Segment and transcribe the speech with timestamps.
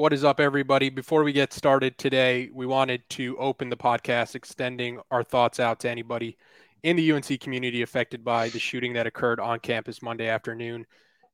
[0.00, 0.88] What is up, everybody?
[0.88, 5.78] Before we get started today, we wanted to open the podcast extending our thoughts out
[5.80, 6.38] to anybody
[6.82, 10.86] in the UNC community affected by the shooting that occurred on campus Monday afternoon.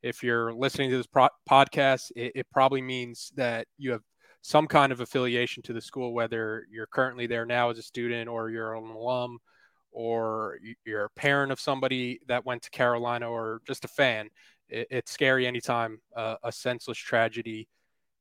[0.02, 4.02] If you're listening to this pro- podcast, it, it probably means that you have
[4.42, 8.28] some kind of affiliation to the school, whether you're currently there now as a student
[8.28, 9.39] or you're an alum
[9.92, 14.28] or you're a parent of somebody that went to Carolina or just a fan.
[14.69, 17.69] It, it's scary anytime uh, a senseless tragedy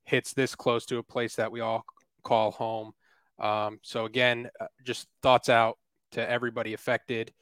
[0.06, 1.86] hits this close to a place that we all
[2.24, 2.94] call home.
[3.40, 5.78] Um, so again, uh, just thoughts out
[6.12, 7.34] to everybody affected.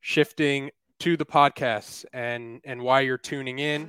[0.00, 3.88] Shifting to the podcast and and why you're tuning in.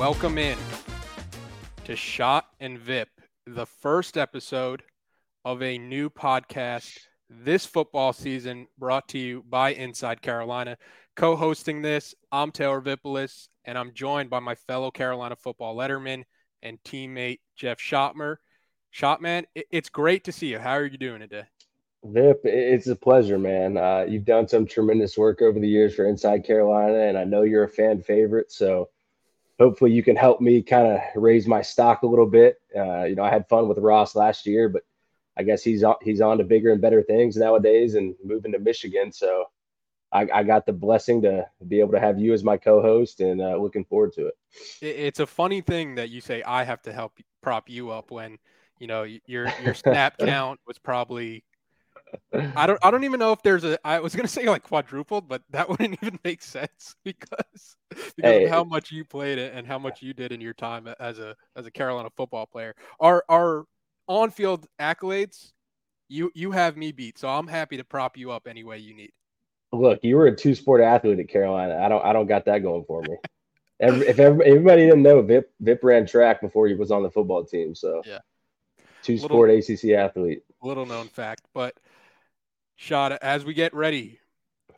[0.00, 0.56] Welcome in
[1.84, 3.10] to Schoett and Vip,
[3.46, 4.82] the first episode
[5.44, 10.78] of a new podcast this football season brought to you by Inside Carolina.
[11.16, 16.22] Co hosting this, I'm Taylor Vippolis, and I'm joined by my fellow Carolina football letterman
[16.62, 18.36] and teammate Jeff Schoettmer.
[18.94, 20.58] Schoettmer, it's great to see you.
[20.58, 21.44] How are you doing today?
[22.04, 23.76] Vip, it's a pleasure, man.
[23.76, 27.42] Uh, you've done some tremendous work over the years for Inside Carolina, and I know
[27.42, 28.50] you're a fan favorite.
[28.50, 28.88] So
[29.60, 32.56] hopefully you can help me kind of raise my stock a little bit.
[32.76, 34.82] Uh, you know, I had fun with Ross last year, but
[35.36, 38.58] I guess he's on, he's on to bigger and better things nowadays and moving to
[38.58, 39.12] Michigan.
[39.12, 39.46] So
[40.12, 43.40] I, I got the blessing to be able to have you as my co-host, and
[43.40, 44.34] uh, looking forward to it.
[44.80, 48.10] It- It's a funny thing that you say I have to help prop you up
[48.10, 48.38] when
[48.78, 51.44] you know your your snap count was probably
[52.56, 55.28] I don't I don't even know if there's a I was gonna say like quadrupled,
[55.28, 57.76] but that wouldn't even make sense because
[58.16, 58.44] because Hey.
[58.44, 61.18] of how much you played it and how much you did in your time as
[61.18, 62.74] a as a Carolina football player.
[62.98, 63.64] Our our
[64.08, 65.52] on field accolades,
[66.08, 68.94] you you have me beat, so I'm happy to prop you up any way you
[68.94, 69.12] need.
[69.72, 71.78] Look, you were a two-sport athlete at Carolina.
[71.80, 73.16] I don't I don't got that going for me.
[73.80, 77.10] Every, if every, everybody didn't know, Vip Vip ran track before he was on the
[77.10, 77.74] football team.
[77.74, 78.18] So Yeah.
[79.02, 80.42] two-sport ACC athlete.
[80.62, 81.74] little known fact, but
[82.80, 84.18] Schoett as we get ready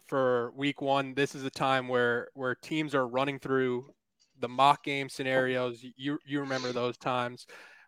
[0.09, 3.95] for week one, this is a time where where teams are running through
[4.41, 5.85] the mock game scenarios.
[5.97, 7.47] You you remember those times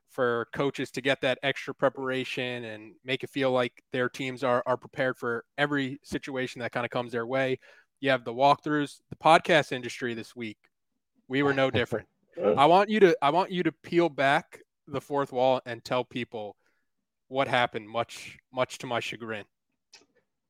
[0.08, 4.62] for coaches to get that extra preparation and make it feel like their teams are
[4.66, 7.58] are prepared for every situation that kind of comes their way.
[8.00, 10.58] You have the walkthroughs, the podcast industry this week.
[11.26, 12.06] We were no different.
[12.56, 16.04] I want you to I want you to peel back the fourth wall and tell
[16.04, 16.54] people
[17.26, 19.44] what happened much much to my chagrin.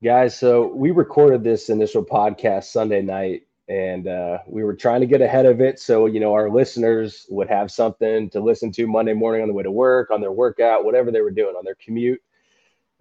[0.04, 5.06] Guys, so we recorded this initial podcast Sunday night and uh, we were trying to
[5.06, 5.80] get ahead of it.
[5.80, 9.54] So, you know, our listeners would have something to listen to Monday morning on the
[9.54, 12.20] way to work, on their workout, whatever they were doing on their commute.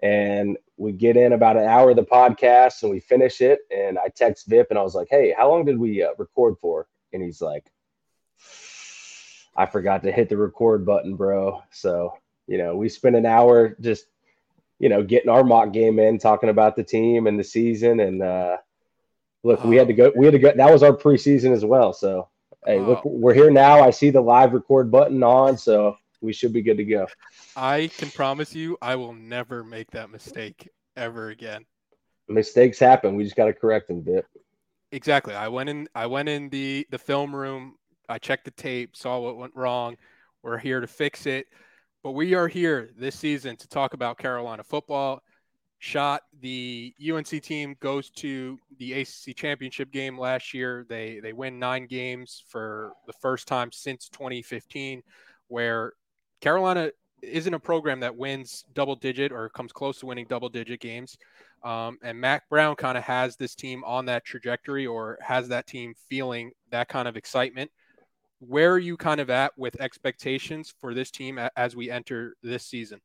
[0.02, 3.60] And we get in about an hour of the podcast and we finish it.
[3.70, 6.56] And I text Vip and I was like, hey, how long did we uh, record
[6.62, 6.88] for?
[7.12, 7.66] And he's like,
[9.58, 11.64] I forgot to hit the record button, bro.
[11.70, 12.14] So,
[12.48, 14.06] you know, we spent an hour just
[14.84, 18.02] you know, getting our mock game in, talking about the team and the season.
[18.02, 18.58] And uh,
[19.42, 20.12] look, we had to go.
[20.14, 20.52] We had to go.
[20.54, 21.94] That was our preseason as well.
[21.94, 22.28] So,
[22.66, 23.10] hey, look, Oh.
[23.10, 23.80] we're here now.
[23.82, 27.08] I see the live record button on, so we should be good to go.
[27.56, 30.68] I can promise you I will never make that mistake
[30.98, 31.64] ever again.
[32.28, 33.16] Mistakes happen.
[33.16, 34.26] We just got to correct them, Vip.
[34.92, 35.34] Exactly.
[35.34, 37.76] I went in I went in the the film room,
[38.10, 39.96] I checked the tape, saw what went wrong.
[40.42, 41.48] We're here to fix it.
[42.04, 45.24] But we are here this season to talk about Carolina football.
[45.82, 50.86] Schoett the UNC team goes to the ACC championship game last year.
[50.90, 55.02] They they win nine games for the first time since 2015,
[55.48, 55.94] where
[56.42, 56.92] Carolina
[57.22, 61.18] isn't a program that wins double digit or comes close to winning double digit games.
[61.64, 65.68] Um, and Mack Brown kind of has this team on that trajectory or has that
[65.68, 67.72] team feeling that kind of excitement.
[68.48, 72.66] Where are you kind of at with expectations for this team as we enter this
[72.66, 73.00] season?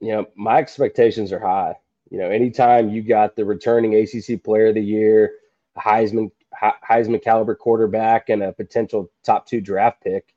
[0.00, 1.76] You know, my expectations are high.
[2.10, 5.32] You know, anytime you got the returning ACC Player of the Year,
[5.78, 6.30] Heisman
[6.62, 10.34] Heisman caliber quarterback and a potential top two draft pick.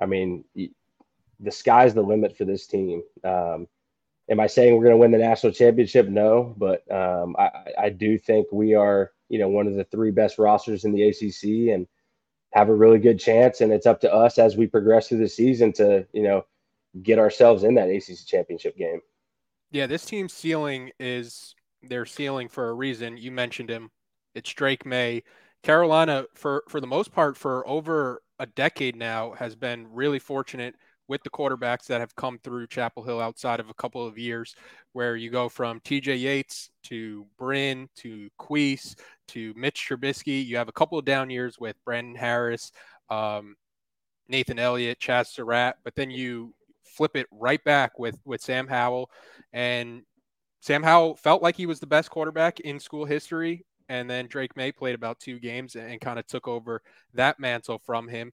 [0.00, 3.02] I mean, the sky's the limit for this team.
[3.22, 3.68] Um,
[4.30, 6.08] am I saying we're going to win the national championship?
[6.08, 10.10] No, but um, I, I do think we are, you know, one of the three
[10.10, 11.86] best rosters in the ACC and
[12.52, 13.60] have a really good chance.
[13.60, 16.44] And it's up to us as we progress through the season to, you know,
[17.02, 19.00] get ourselves in that ACC championship game.
[19.70, 23.16] Yeah, this team's ceiling is their ceiling for a reason.
[23.16, 23.90] You mentioned him.
[24.34, 25.22] It's Drake Maye.
[25.62, 30.74] Carolina, for for the most part, for over a decade now, has been really fortunate
[31.08, 34.54] with the quarterbacks that have come through Chapel Hill outside of a couple of years,
[34.92, 38.94] where you go from TJ Yates to Bryn to Queese
[39.28, 40.44] to Mitch Trubisky.
[40.44, 42.72] You have a couple of down years with Brandon Harris,
[43.10, 43.56] um,
[44.28, 46.54] Nathan Elliott, Chazz Surratt, but then you
[46.84, 49.10] flip it right back with with Sam Howell,
[49.52, 50.02] and
[50.60, 53.64] Sam Howell felt like he was the best quarterback in school history.
[53.90, 56.82] And then Drake Maye played about two games and, and kind of took over
[57.14, 58.32] that mantle from him.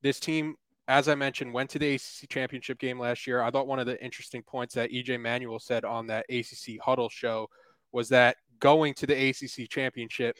[0.00, 0.56] This team
[0.88, 3.42] as I mentioned, went to the ACC championship game last year.
[3.42, 7.08] I thought one of the interesting points that EJ Manuel said on that ACC huddle
[7.08, 7.48] show
[7.92, 10.36] was that going to the ACC championship,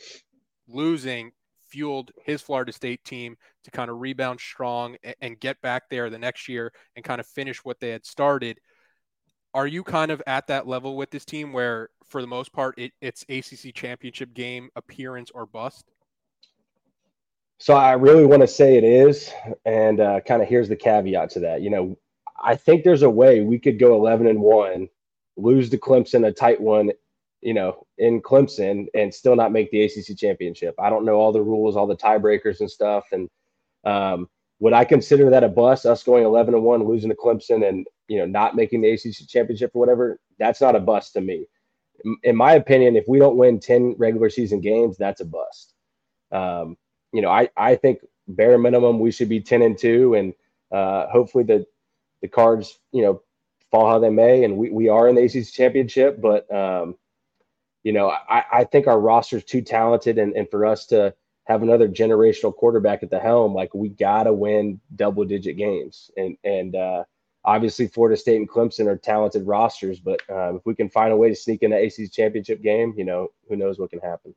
[0.69, 1.33] losing
[1.69, 6.19] fueled his Florida State team to kind of rebound strong and get back there the
[6.19, 8.59] next year and kind of finish what they had started.
[9.55, 12.79] Are you kind of at that level with this team where, for the most part,
[12.79, 15.91] it, it's ACC championship game appearance or bust?
[17.59, 19.33] So I really want to say it is,
[19.65, 21.63] and uh, kind of here's the caveat to that.
[21.63, 21.97] You know,
[22.43, 24.89] I think there's a way we could go 11 and one,
[25.39, 26.91] lose to Clemson, a tight one,
[27.43, 30.75] you know, in Clemson, and still not make the ACC championship.
[30.79, 33.29] I don't know all the rules, all the tiebreakers and stuff, and
[33.85, 34.29] um,
[34.59, 35.87] would I consider that a bust?
[35.87, 39.29] Us going 11 and one, losing to Clemson, and you know, not making the ACC
[39.29, 40.19] championship or whatever.
[40.39, 41.47] That's not a bust to me.
[42.23, 45.75] In my opinion, if we don't win 10 regular season games, that's a bust.
[46.31, 46.77] Um,
[47.13, 50.35] you know, I, I think bare minimum we should be 10 and 2 and
[50.73, 51.67] uh, hopefully the
[52.23, 53.23] the cards, you know,
[53.71, 56.97] fall how they may and we, we are in the ACC championship, but um,
[57.87, 61.15] you know, I, I think our roster is too talented and, and for us to
[61.45, 66.11] have another generational quarterback at the helm, like we gotta win double digit games.
[66.17, 67.05] And and uh,
[67.45, 71.17] obviously Florida State and Clemson are talented rosters, but um, if we can find a
[71.17, 74.35] way to sneak in the ACC championship game, you know, who knows what can happen.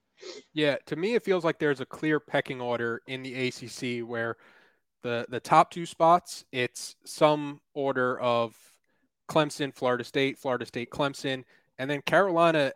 [0.53, 4.37] Yeah, to me, it feels like there's a clear pecking order in the ACC where
[5.01, 8.55] the the top two spots, it's some order of
[9.27, 11.45] Clemson, Florida State, Florida State, Clemson,
[11.79, 12.73] and then Carolina,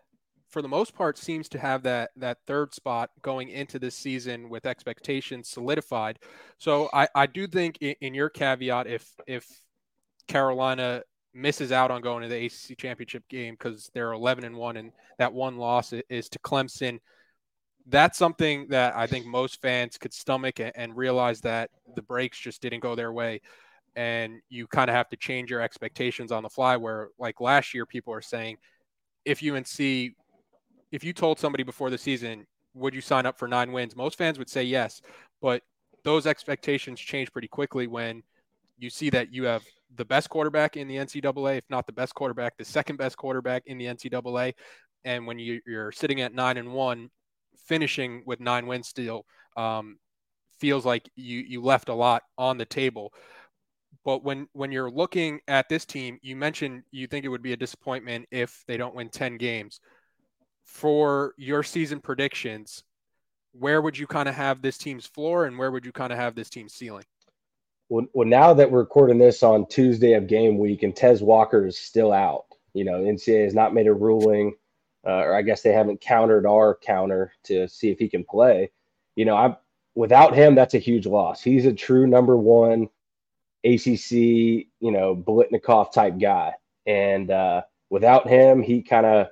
[0.54, 4.48] for the most part, seems to have that that third spot going into this season
[4.48, 6.20] with expectations solidified.
[6.58, 9.44] So I I do think in, in your caveat, if if
[10.28, 11.02] Carolina
[11.34, 14.92] misses out on going to the ACC championship game because they're 11 and one, and
[15.18, 17.00] that one loss is to Clemson
[17.86, 22.38] that's something that I think most fans could stomach and, and realize that the breaks
[22.38, 23.42] just didn't go their way.
[23.96, 26.76] And you kind of have to change your expectations on the fly.
[26.76, 28.56] Where, like last year, people are saying,
[29.24, 30.14] if UNC,
[30.94, 33.96] if you told somebody before the season, would you sign up for nine wins?
[33.96, 35.02] Most fans would say yes.
[35.42, 35.62] But
[36.04, 38.22] those expectations change pretty quickly when
[38.78, 39.64] you see that you have
[39.96, 43.64] the best quarterback in the NCAA, if not the best quarterback, the second best quarterback
[43.66, 44.52] in the NCAA.
[45.04, 47.10] And when you, are sitting at nine and one,
[47.66, 49.26] finishing with nine wins still
[49.56, 49.98] um,
[50.60, 53.12] feels like you you left a lot on the table.
[54.04, 57.52] But when when you're looking at this team, you mentioned you think it would be
[57.52, 59.80] a disappointment if they don't win 10 games.
[60.64, 62.82] For your season predictions,
[63.52, 66.18] where would you kind of have this team's floor and where would you kind of
[66.18, 67.04] have this team's ceiling?
[67.88, 71.66] Well, well, now that we're recording this on Tuesday of game week and Tez Walker
[71.66, 74.54] is still out, you know, NCAA has not made a ruling
[75.06, 78.70] uh, or I guess they haven't countered our counter to see if he can play.
[79.16, 79.56] You know, I'm
[79.94, 81.42] without him, that's a huge loss.
[81.42, 82.88] He's a true number one
[83.64, 86.54] ACC, you know, Biletnikoff type guy,
[86.86, 89.28] and uh, without him, he kind of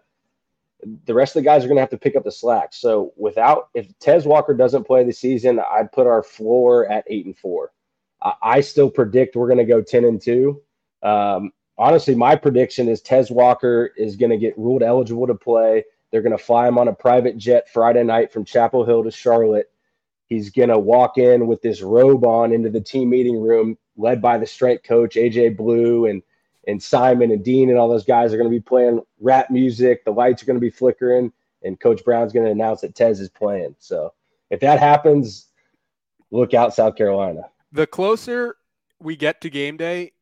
[1.05, 2.73] the rest of the guys are going to have to pick up the slack.
[2.73, 7.27] So without if Tez Walker doesn't play the season, I'd put our floor at eight
[7.27, 7.73] and four.
[8.23, 10.63] I, I still predict we're going to go ten and two.
[11.03, 15.85] Um, honestly, my prediction is Tez Walker is going to get ruled eligible to play.
[16.11, 19.11] They're going to fly him on a private jet Friday night from Chapel Hill to
[19.11, 19.71] Charlotte.
[20.27, 24.21] He's going to walk in with this robe on into the team meeting room, led
[24.21, 26.23] by the strength coach AJ Blue and
[26.67, 30.05] and Simon and Dean and all those guys are going to be playing rap music.
[30.05, 33.21] The lights are going to be flickering, and Coach Brown's going to announce that Tez
[33.21, 33.75] is playing.
[33.79, 34.13] So
[34.51, 35.49] if that happens,
[36.31, 37.43] look out, South Carolina.
[37.73, 38.57] The closer
[39.01, 40.13] we get to game day,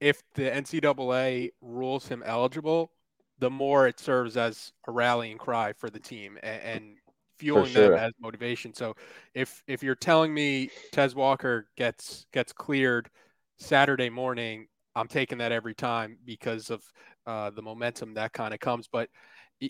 [0.00, 2.92] if the NCAA rules him eligible,
[3.38, 6.96] the more it serves as a rallying cry for the team and, and
[7.38, 7.90] fueling sure.
[7.90, 8.74] them as motivation.
[8.74, 8.94] So
[9.34, 13.10] if if you're telling me Tez Walker gets gets cleared
[13.58, 16.82] Saturday morning, I'm taking that every time because of
[17.26, 18.88] uh, the momentum that kind of comes.
[18.90, 19.08] But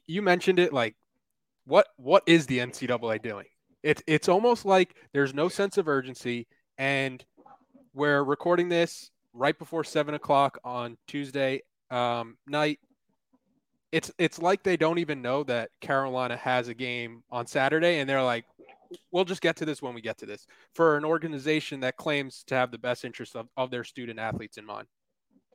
[0.06, 0.96] you mentioned it, like
[1.64, 3.46] what what is the NCAA doing?
[3.82, 6.46] It's it's almost like there's no sense of urgency,
[6.78, 7.24] and
[7.94, 12.78] we're recording this right before seven o'clock on Tuesday um, night.
[13.92, 18.08] It's it's like they don't even know that Carolina has a game on Saturday, and
[18.08, 18.44] they're like,
[19.10, 22.44] "We'll just get to this when we get to this." For an organization that claims
[22.48, 24.86] to have the best interest of, of their student athletes in mind.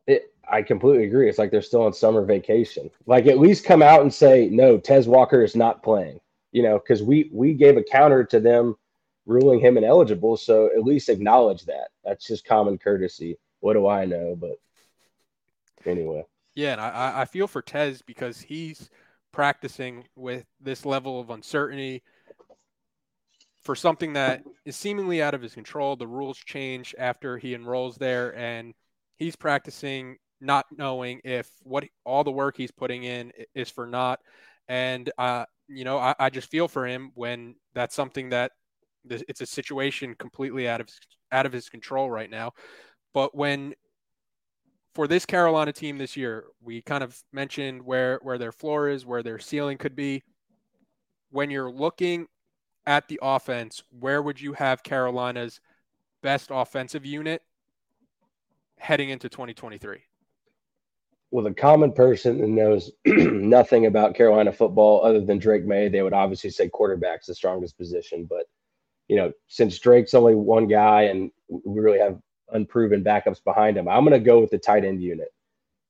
[0.08, 1.30] It, I completely agree.
[1.30, 2.90] It's like they're still on summer vacation.
[3.06, 6.20] Like at least come out and say, no, Tez Walker is not playing.
[6.52, 8.76] You know, because we we gave a counter to them
[9.26, 10.38] ruling him ineligible.
[10.38, 11.90] So at least acknowledge that.
[12.04, 13.38] That's just common courtesy.
[13.60, 14.38] What do I know?
[14.40, 14.60] But
[15.86, 16.26] anyway.
[16.54, 18.90] Yeah, and I, I feel for Tez because he's
[19.34, 22.04] practicing with this level of uncertainty
[23.62, 25.98] for something that is seemingly out of his control.
[25.98, 28.74] The rules change after he enrolls there, and
[29.18, 34.20] he's practicing not knowing if what all the work he's putting in is for naught.
[34.68, 38.52] And uh, you know, I, I just feel for him when that's something that
[39.10, 40.90] it's a situation completely out of
[41.32, 42.52] out of his control right now.
[43.14, 43.74] But when
[44.94, 49.06] for this Carolina team this year, we kind of mentioned where where their floor is,
[49.06, 50.24] where their ceiling could be.
[51.32, 52.28] When you're looking
[52.86, 55.60] at the offense, where would you have Carolina's
[56.22, 57.42] best offensive unit
[58.78, 60.00] heading into 2023?
[61.32, 66.02] Well, the common person that knows nothing about Carolina football other than Drake Maye, they
[66.02, 68.26] would obviously say quarterback's the strongest position.
[68.26, 68.46] But,
[69.08, 72.20] you know, since Drake's only one guy and we really have
[72.52, 75.34] unproven backups behind him, I'm going to go with the tight end unit.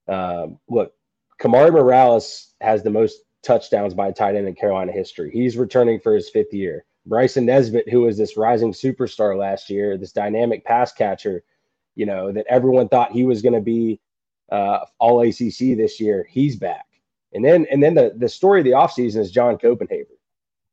[0.07, 0.93] Um, look,
[1.39, 5.29] Kamari Morales has the most touchdowns by a tight end in Carolina history.
[5.31, 6.85] He's returning for his fifth year.
[7.05, 11.43] Bryson Nesbit, who was this rising superstar last year, this dynamic pass catcher,
[11.95, 13.99] you know, that everyone thought he was going to be
[14.51, 16.85] uh, all ACC this year, he's back.
[17.33, 20.15] And then and then the, the story of the offseason is John Copenhaver.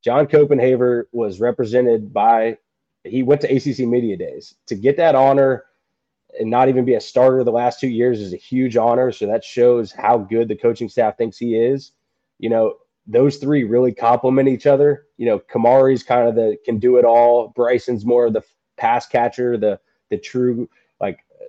[0.02, 2.58] John Copenhaver was represented by
[3.04, 4.54] he went to ACC Media Days.
[4.66, 5.64] To get that honor
[6.38, 9.12] and not even be a starter the last two years is a huge honor.
[9.12, 11.92] So that shows how good the coaching staff thinks he is.
[12.38, 12.74] You know,
[13.06, 15.06] those three really complement each other.
[15.16, 17.48] You know, Kamari's kind of the can do it all.
[17.48, 18.42] Bryson's more of the
[18.76, 20.68] pass catcher, the the true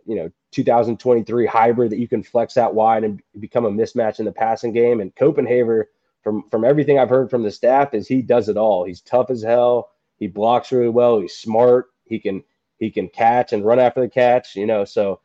[0.05, 4.25] you know 2023 hybrid that you can flex out wide and become a mismatch in
[4.25, 5.01] the passing game.
[5.01, 5.85] And Copenhaver,
[6.23, 8.85] from from everything I've heard from the staff, is he does it all.
[8.85, 9.89] He's tough as hell.
[10.17, 11.19] He blocks really well.
[11.19, 11.87] He's smart.
[12.05, 12.43] He can
[12.79, 14.55] he can catch and run after the catch.
[14.55, 15.21] You know, so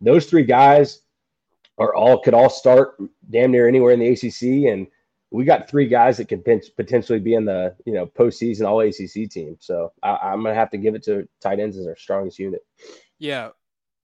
[0.00, 1.02] those three guys
[1.78, 2.96] are all could all start
[3.30, 4.86] damn near anywhere in the ACC, and
[5.30, 6.44] we got three guys that could
[6.76, 9.56] potentially be in the you know postseason All ACC team.
[9.60, 12.64] So I, am gonna have to give it to tight ends as our strongest unit.
[13.18, 13.50] Yeah,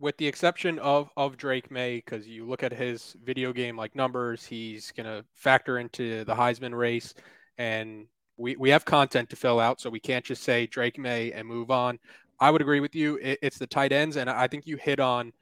[0.00, 3.94] with the exception of of Drake Maye, because you look at his video game like
[3.94, 7.14] numbers, he's gonna factor into the Heisman race,
[7.58, 11.32] and we we have content to fill out, so we can't just say Drake Maye
[11.32, 11.98] and move on.
[12.40, 13.16] I would agree with you.
[13.16, 15.32] It, it's the tight ends, and I think you hit on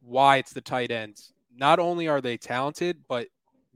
[0.00, 1.32] why it's the tight ends.
[1.54, 3.28] Not only are they talented, but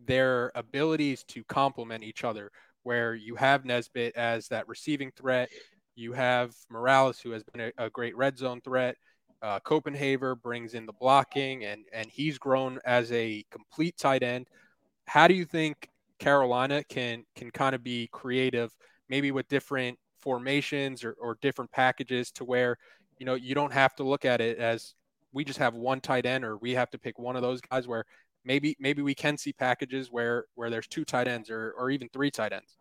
[0.06, 2.50] their abilities to complement each other.
[2.84, 5.50] Where you have Nesbit as that receiving threat,
[5.94, 8.96] you have Morales who has been a, a great red zone threat
[9.42, 14.46] uh, Copenhaver brings in the blocking, and and he's grown as a complete tight end.
[15.06, 18.70] How do you think Carolina can can kind of be creative,
[19.08, 22.78] maybe with different formations or, or different packages, to where
[23.18, 24.94] you know you don't have to look at it as
[25.32, 27.88] we just have one tight end or we have to pick one of those guys.
[27.88, 28.04] Where
[28.44, 32.08] maybe maybe we can see packages where where there's two tight ends or or even
[32.12, 32.76] three tight ends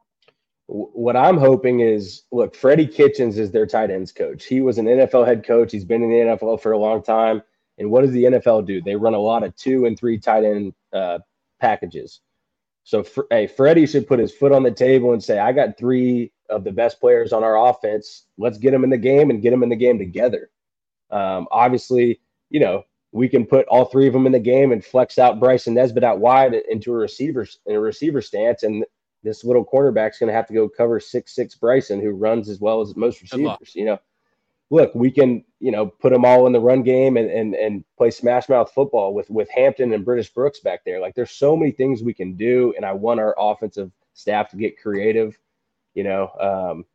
[0.74, 4.46] what I'm hoping is look, Freddie Kitchens is their tight ends coach.
[4.46, 5.72] He was an NFL head coach.
[5.72, 7.42] He's been in the NFL for a long time.
[7.78, 8.82] And what does the NFL do?
[8.82, 11.20] They run a lot of two and three tight end uh,
[11.60, 12.22] packages.
[12.84, 16.32] So, hey, Freddie should put his foot on the table and say, I got three
[16.50, 18.26] of the best players on our offense.
[18.38, 20.50] Let's get them in the game and get them in the game together.
[21.12, 24.84] Um, obviously, you know, we can put all three of them in the game and
[24.84, 28.86] flex out Bryson Nesbit out wide into a receiver in a receiver stance, and
[29.24, 32.60] this little cornerback's going to have to go cover six six Bryson, who runs as
[32.60, 33.76] well as most receivers.
[33.76, 34.00] You know,
[34.70, 37.84] look, we can you know put them all in the run game and and and
[37.98, 41.00] play smash mouth football with with Hampton and British Brooks back there.
[41.00, 44.58] Like, there's so many things we can do, and I want our offensive staff to
[44.58, 45.38] get creative.
[45.94, 46.86] You know, um,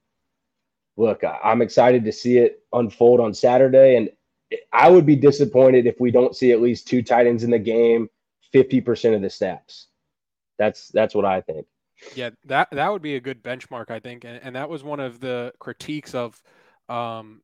[0.97, 4.11] look, I'm excited to see it unfold on Saturday, and
[4.73, 7.59] I would be disappointed if we don't see at least two tight ends in the
[7.59, 8.09] game,
[8.52, 9.88] fifty percent of the snaps.
[10.59, 11.66] That's that's what I think.
[12.15, 15.00] Yeah, that that would be a good benchmark, I think, and, and that was one
[15.00, 16.41] of the critiques of
[16.88, 17.43] um,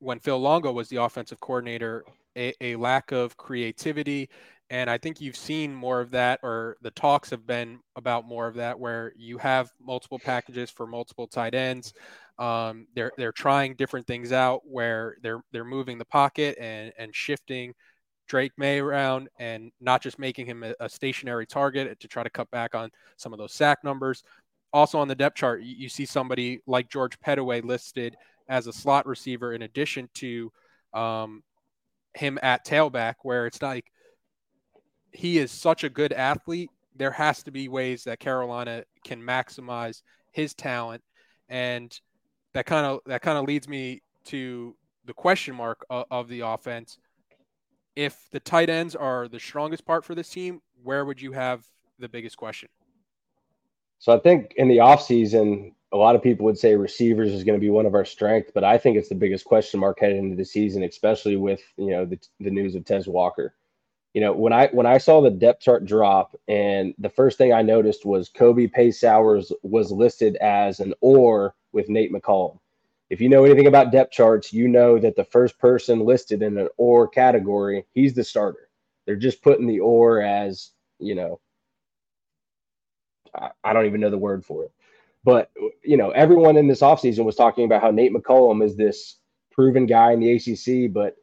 [0.00, 2.04] when Phil Longo was the offensive coordinator,
[2.36, 4.28] a, a lack of creativity
[4.70, 8.46] and I think you've seen more of that, or the talks have been about more
[8.46, 11.92] of that, where you have multiple packages for multiple tight ends.
[12.38, 17.14] Um, they're they're trying different things out, where they're they're moving the pocket and and
[17.14, 17.74] shifting
[18.28, 22.30] Drake Maye around, and not just making him a, a stationary target to try to
[22.30, 24.22] cut back on some of those sack numbers.
[24.72, 28.16] Also on the depth chart, you, you see somebody like George Pettaway listed
[28.48, 30.50] as a slot receiver in addition to
[30.94, 31.42] um,
[32.14, 33.86] him at tailback, where it's like
[35.12, 36.70] he is such a good athlete.
[36.96, 41.02] There has to be ways that Carolina can maximize his talent,
[41.48, 41.98] and
[42.54, 46.40] that kind of that kind of leads me to the question mark of, of the
[46.40, 46.98] offense.
[47.94, 51.64] If the tight ends are the strongest part for this team, where would you have
[51.98, 52.68] the biggest question?
[53.98, 57.58] So I think in the offseason, a lot of people would say receivers is going
[57.58, 60.18] to be one of our strengths, but I think it's the biggest question mark heading
[60.18, 63.54] into the season, especially with you know the, the news of Tez Walker
[64.14, 67.52] you know, when I when I saw the depth chart drop, and the first thing
[67.52, 72.58] I noticed was Kobe Paysours was listed as an or with Nate McCollum.
[73.12, 76.56] If you know anything about depth charts, you know that the first person listed in
[76.56, 78.70] an or category, he's the starter.
[79.04, 81.38] They're just putting the or as, you know,
[83.38, 84.72] I, I don't even know the word for it.
[85.24, 85.50] But,
[85.84, 89.18] you know, everyone in this offseason was talking about how Nate McCollum is this
[89.50, 91.16] proven guy in the ACC, but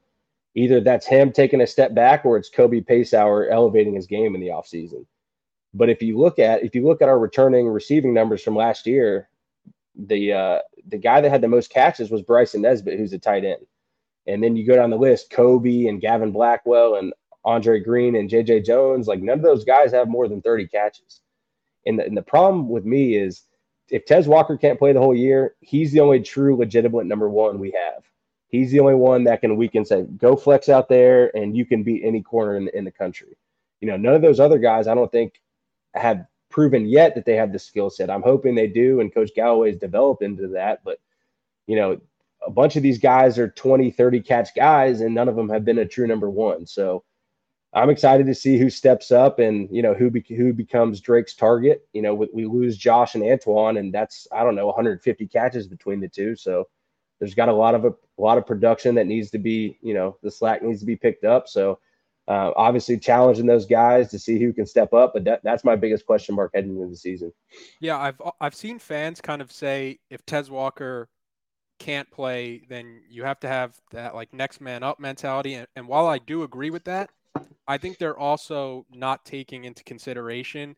[0.54, 4.42] either that's him taking a step back or it's Kobe Paysour elevating his game in
[4.42, 5.08] the offseason.
[5.74, 8.86] But if you look at if you look at our returning receiving numbers from last
[8.86, 9.29] year,
[10.08, 13.46] the uh, the guy that had the most catches was Bryson Nesbit, who's a tight
[13.46, 13.66] end.
[14.28, 17.14] And then you go down the list, Kobe and Gavin Blackwell and
[17.46, 21.22] Andre Greene and JJ Jones, like none of those guys have more than 30 catches.
[21.86, 23.44] And the, and the problem with me is
[23.90, 27.60] if Tez Walker can't play the whole year, he's the only true legitimate number one
[27.60, 28.04] we have.
[28.50, 31.66] He's the only one that can we can say go flex out there and you
[31.66, 33.38] can beat any corner in, the, in the country.
[33.80, 35.42] You know, none of those other guys I don't think
[35.94, 38.10] have proven yet that they have the skill set.
[38.10, 40.84] I'm hoping they do, and Coach Galloway's developed into that.
[40.84, 41.00] But
[41.68, 42.00] you know,
[42.46, 45.66] a bunch of these guys are 20, 30 catch guys, and none of them have
[45.66, 46.66] been a true number one.
[46.66, 47.04] So
[47.74, 51.36] I'm excited to see who steps up and you know who be, who becomes Drake's
[51.36, 51.88] target.
[51.94, 55.68] You know, we, we lose Josh and Antoine, and that's I don't know 150 catches
[55.68, 56.36] between the two.
[56.36, 56.68] So
[57.20, 59.94] there's got a lot of a, a, lot of production that needs to be, you
[59.94, 61.48] know, the slack needs to be picked up.
[61.48, 61.80] So
[62.30, 65.76] uh, obviously challenging those guys to see who can step up, but that, that's my
[65.76, 67.34] biggest question mark heading into the season.
[67.80, 71.10] Yeah, I've I've seen fans kind of say if Tez Walker
[71.80, 75.56] can't play, then you have to have that like next man up mentality.
[75.56, 77.10] And, and while I do agree with that,
[77.68, 80.76] I think they're also not taking into consideration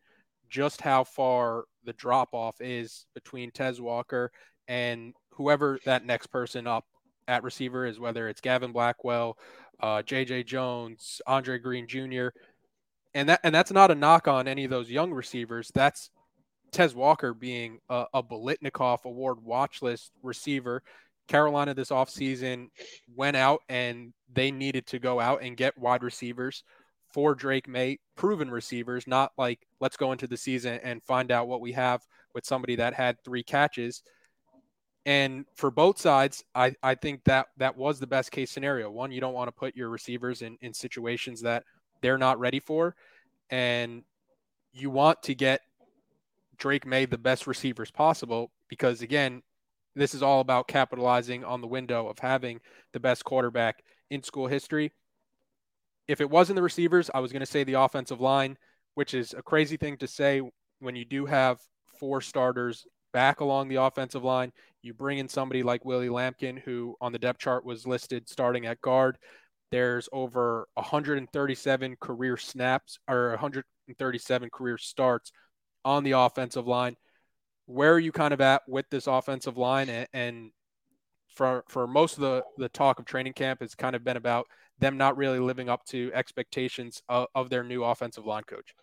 [0.48, 4.30] just how far the drop off is between Tez Walker
[4.68, 6.84] and whoever that next person up
[7.28, 9.38] at receiver is, whether it's Gavin Blackwell,
[9.80, 10.44] uh, J.J.
[10.44, 12.28] Jones, Andre Greene Jr.,
[13.14, 15.70] and that and that's not a knock on any of those young receivers.
[15.74, 16.10] That's
[16.70, 20.82] Tez Walker being a, a Biletnikoff Award watch list receiver.
[21.28, 22.68] Carolina this offseason
[23.14, 26.64] went out and they needed to go out and get wide receivers
[27.12, 31.46] for Drake Maye, proven receivers, not like let's go into the season and find out
[31.46, 32.00] what we have
[32.34, 34.02] with somebody that had three catches.
[35.04, 38.90] And for both sides, I, I think that that was the best case scenario.
[38.90, 41.64] One, you don't want to put your receivers in, in situations that
[42.02, 42.94] they're not ready for.
[43.50, 44.04] And
[44.72, 45.60] you want to get
[46.56, 49.42] Drake Maye the best receivers possible because, again,
[49.94, 52.60] this is all about capitalizing on the window of having
[52.92, 54.92] the best quarterback in school history.
[56.06, 58.56] If it wasn't the receivers, I was going to say the offensive line,
[58.94, 60.42] which is a crazy thing to say
[60.78, 61.60] when you do have
[61.98, 64.52] four starters back along the offensive line.
[64.82, 68.66] You bring in somebody like Willie Lampkin, who on the depth chart was listed starting
[68.66, 69.16] at guard.
[69.70, 75.32] There's over 137 career snaps or 137 career starts
[75.84, 76.96] on the offensive line.
[77.66, 79.88] Where are you kind of at with this offensive line?
[79.88, 80.50] And, and
[81.28, 84.46] for for most of the the talk of training camp, it's kind of been about
[84.78, 88.74] them not really living up to expectations of, of their new offensive line coach.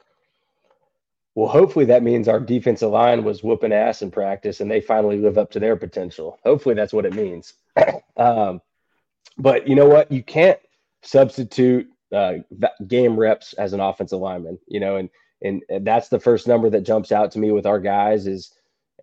[1.39, 5.19] Well, hopefully that means our defensive line was whooping ass in practice and they finally
[5.19, 6.37] live up to their potential.
[6.43, 7.53] Hopefully that's what it means.
[8.17, 8.59] um,
[9.37, 10.11] but you know what?
[10.11, 10.59] You can't
[11.01, 12.39] substitute uh,
[12.85, 15.09] game reps as an offensive lineman, you know, and,
[15.41, 18.51] and, that's the first number that jumps out to me with our guys is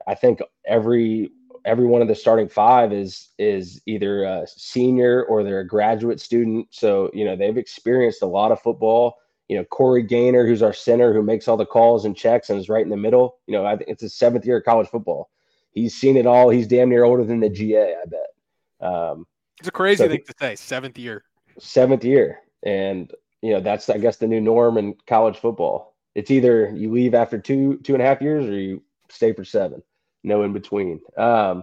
[0.07, 1.31] I think every
[1.65, 6.21] every one of the starting five is is either a senior or they're a graduate
[6.21, 6.69] student.
[6.71, 9.17] So, you know, they've experienced a lot of football
[9.49, 12.59] you know, Corey Gaynor, who's our center, who makes all the calls and checks and
[12.59, 13.39] is right in the middle.
[13.47, 15.31] You know, I think it's his seventh year of college football.
[15.73, 16.49] He's seen it all.
[16.49, 18.89] He's damn near older than the GA, I bet.
[18.89, 19.27] Um,
[19.59, 20.57] it's a crazy so thing to say.
[20.57, 21.25] Seventh year.
[21.59, 25.97] Seventh year, and you know that's I guess the new norm in college football.
[26.15, 29.45] It's either you leave after two two and a half years or you stay for
[29.45, 29.83] seven.
[30.25, 31.01] No in between.
[31.17, 31.63] Um,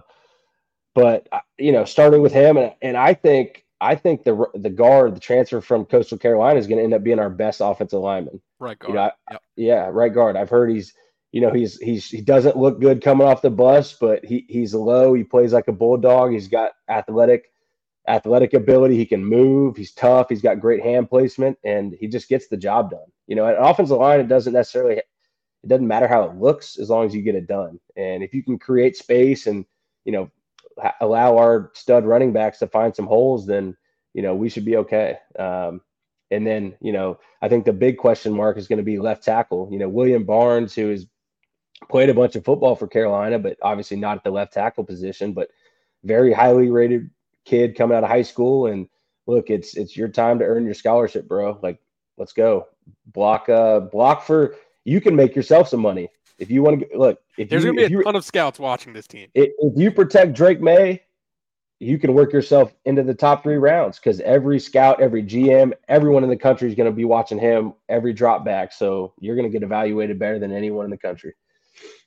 [0.94, 4.70] but uh, you know, starting with him, and, and I think I think the the
[4.70, 8.00] guard, the transfer from Coastal Carolina, is going to end up being our best offensive
[8.00, 8.40] lineman.
[8.58, 8.88] Right guard.
[8.90, 9.42] You know, I, yep.
[9.56, 10.36] Yeah, right guard.
[10.36, 10.94] I've heard he's,
[11.32, 14.74] you know, he's he's he doesn't look good coming off the bus, but he he's
[14.74, 15.14] low.
[15.14, 16.32] He plays like a bulldog.
[16.32, 17.50] He's got athletic
[18.06, 18.96] athletic ability.
[18.96, 19.76] He can move.
[19.76, 20.28] He's tough.
[20.28, 23.06] He's got great hand placement, and he just gets the job done.
[23.26, 26.90] You know, an offensive line, it doesn't necessarily it doesn't matter how it looks as
[26.90, 27.80] long as you get it done.
[27.96, 29.64] And if you can create space and
[30.04, 30.30] you know
[31.00, 33.76] allow our stud running backs to find some holes, then
[34.12, 35.18] you know we should be okay.
[35.38, 35.80] Um,
[36.30, 39.24] and then you know I think the big question mark is going to be left
[39.24, 39.68] tackle.
[39.70, 41.06] You know William Barnes, who has
[41.88, 45.32] played a bunch of football for Carolina, but obviously not at the left tackle position,
[45.32, 45.50] but
[46.02, 47.10] very highly rated
[47.44, 48.66] kid coming out of high school.
[48.66, 48.88] And
[49.26, 51.58] look, it's it's your time to earn your scholarship, bro.
[51.62, 51.80] Like
[52.16, 52.66] let's go
[53.06, 57.20] block uh block for you can make yourself some money if you want to look,
[57.38, 59.28] if there's you, going to be a ton of scouts watching this team.
[59.34, 61.02] If, if you protect Drake Maye,
[61.80, 66.24] you can work yourself into the top three rounds because every scout, every GM, everyone
[66.24, 68.72] in the country is going to be watching him every drop back.
[68.72, 71.34] So you're going to get evaluated better than anyone in the country.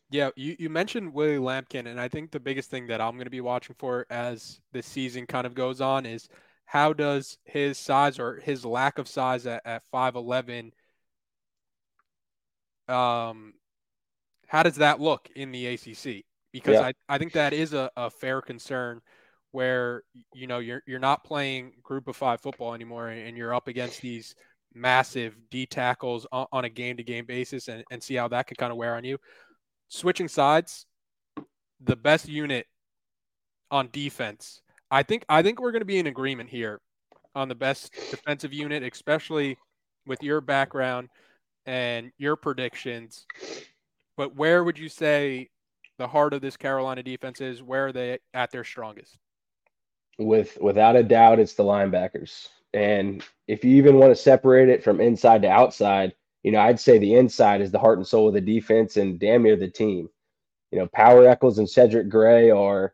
[0.09, 3.25] Yeah, you, you mentioned Willie Lampkin, and I think the biggest thing that I'm going
[3.25, 6.29] to be watching for as the season kind of goes on is
[6.65, 10.71] how does his size or his lack of size at, at 5'11
[12.87, 13.53] um,
[14.47, 16.25] how does that look in the ACC?
[16.51, 16.87] Because yeah.
[16.87, 19.01] I, I think that is a, a fair concern
[19.51, 23.67] where you know you're you're not playing group of five football anymore and you're up
[23.67, 24.35] against these
[24.73, 28.47] massive D tackles on, on a game to game basis and, and see how that
[28.47, 29.17] could kind of wear on you.
[29.89, 30.85] Switching sides,
[31.81, 32.65] the best unit
[33.71, 34.61] on defense.
[34.89, 36.79] I think I think we're going to be in agreement here
[37.35, 39.57] on the best defensive unit, especially
[40.05, 41.09] with your background
[41.65, 43.25] and your predictions.
[44.17, 45.49] But where would you say
[45.97, 47.61] the heart of this Carolina defense is?
[47.61, 49.17] Where are they at their strongest?
[50.17, 52.47] With without a doubt, it's the linebackers.
[52.73, 56.79] And if you even want to separate it from inside to outside, you know, I'd
[56.79, 59.69] say the inside is the heart and soul of the defense and damn near the
[59.69, 60.09] team.
[60.71, 62.93] You know, Power Echols and Cedric Gray are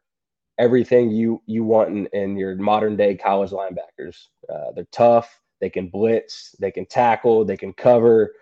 [0.60, 4.28] everything you you want in, in your modern day college linebackers.
[4.50, 5.42] Uh, they're tough.
[5.62, 6.56] They can blitz.
[6.60, 7.46] They can tackle.
[7.46, 8.34] They can cover.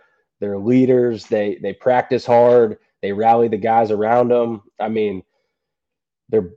[0.41, 1.27] They're leaders.
[1.27, 2.79] They they practice hard.
[3.01, 4.63] They rally the guys around them.
[4.79, 5.23] I mean,
[6.29, 6.49] they're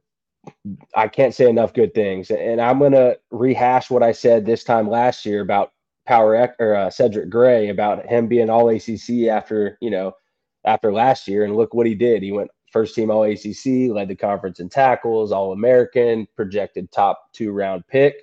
[0.94, 2.30] I can't say enough good things.
[2.30, 5.72] And I'm gonna rehash what I said this time last year about
[6.06, 10.12] Power or uh, Cedric Gray about him being All ACC after you know
[10.64, 11.44] after last year.
[11.44, 12.22] And look what he did.
[12.22, 17.20] He went first team All ACC, led the conference in tackles, All American, projected top
[17.34, 18.16] two round pick.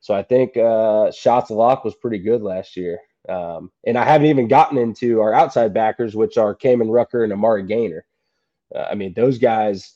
[0.00, 2.98] So I think uh, shots of lock was pretty good last year.
[3.30, 7.32] Um, and I haven't even gotten into our outside backers, which are Kaimon Rucker and
[7.32, 8.04] Amari Gainer.
[8.74, 9.94] Uh, I mean, those guys,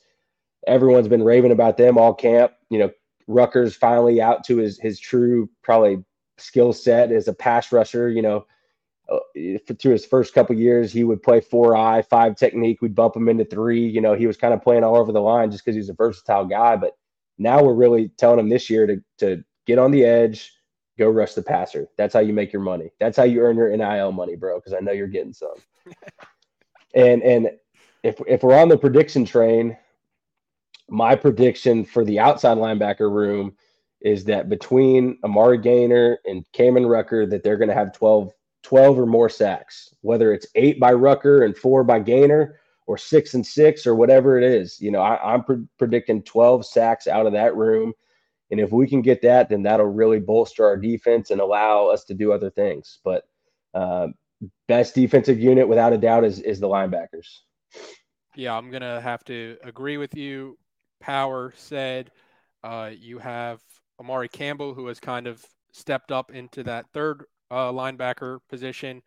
[0.66, 2.52] everyone's been raving about them all camp.
[2.70, 2.90] You know,
[3.26, 6.04] Rucker's finally out to his his true probably
[6.38, 8.08] skill set as a pass rusher.
[8.08, 8.46] You know,
[9.08, 9.18] uh,
[9.80, 12.80] through his first couple years, he would play four eye, five technique.
[12.80, 13.86] We'd bump him into three.
[13.86, 15.94] You know, he was kind of playing all over the line just because he's a
[15.94, 16.76] versatile guy.
[16.76, 16.96] But
[17.38, 20.53] now we're really telling him this year to to get on the edge,
[20.98, 21.88] go rush the passer.
[21.96, 22.90] That's how you make your money.
[23.00, 24.58] That's how you earn your NIL money, bro.
[24.58, 25.54] Because I know you're getting some.
[26.94, 27.50] and and
[28.02, 29.76] if if we're on the prediction train,
[30.88, 33.54] my prediction for the outside linebacker room
[34.00, 38.98] is that between Amari Gainer and Kaimon Rucker, that they're going to have 12, 12
[38.98, 43.46] or more sacks, whether it's eight by Rucker and four by Gainer or six and
[43.46, 44.78] six or whatever it is.
[44.78, 47.94] You know, I, am pre- predicting 12 sacks out of that room
[48.54, 52.04] and if we can get that, then that'll really bolster our defense and allow us
[52.04, 53.00] to do other things.
[53.02, 53.24] But
[53.74, 54.08] uh,
[54.68, 57.26] best defensive unit, without a doubt, is is the linebackers.
[58.36, 60.56] Yeah, I'm gonna have to agree with you.
[61.00, 62.12] Power said
[62.62, 63.58] uh, you have
[63.98, 69.02] Amari Campbell, who has kind of stepped up into that third uh, linebacker position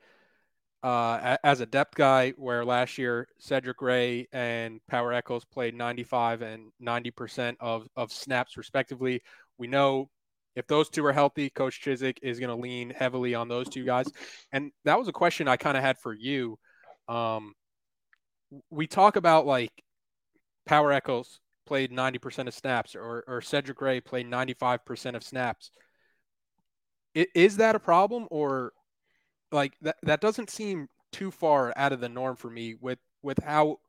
[0.84, 6.42] uh, as a depth guy, where last year Cedric Gray and Power Echols played 95
[6.42, 9.22] and 90% of, of snaps, respectively.
[9.58, 10.10] We know
[10.56, 13.86] if those two are healthy, Coach Chizik is going to lean heavily on those two
[13.86, 14.08] guys.
[14.52, 16.58] And that was a question I kind of had for you.
[17.08, 17.54] Um,
[18.70, 19.72] we talk about like
[20.66, 25.72] Power Echols played 90% of snaps or, or Cedric Gray played 95% of snaps.
[27.14, 28.72] Is that a problem or
[29.52, 33.42] like that that doesn't seem too far out of the norm for me with with
[33.44, 33.80] how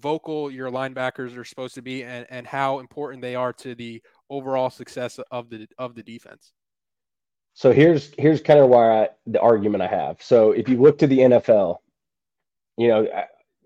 [0.00, 4.02] vocal your linebackers are supposed to be and, and how important they are to the
[4.30, 6.52] overall success of the of the defense.
[7.54, 10.22] So here's here's kind of why I, the argument I have.
[10.22, 11.78] So if you look to the NFL,
[12.78, 13.06] you know,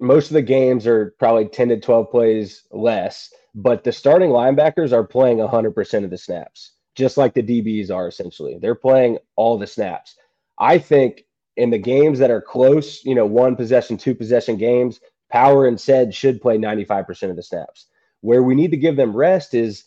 [0.00, 4.92] most of the games are probably 10 to 12 plays less, but the starting linebackers
[4.92, 8.58] are playing 100% of the snaps, just like the DBs are essentially.
[8.60, 10.16] They're playing all the snaps.
[10.58, 11.24] I think
[11.56, 15.80] in the games that are close, you know, one possession, two possession games, Power and
[15.80, 17.86] Ced should play 95% of the snaps.
[18.20, 19.84] Where we need to give them rest is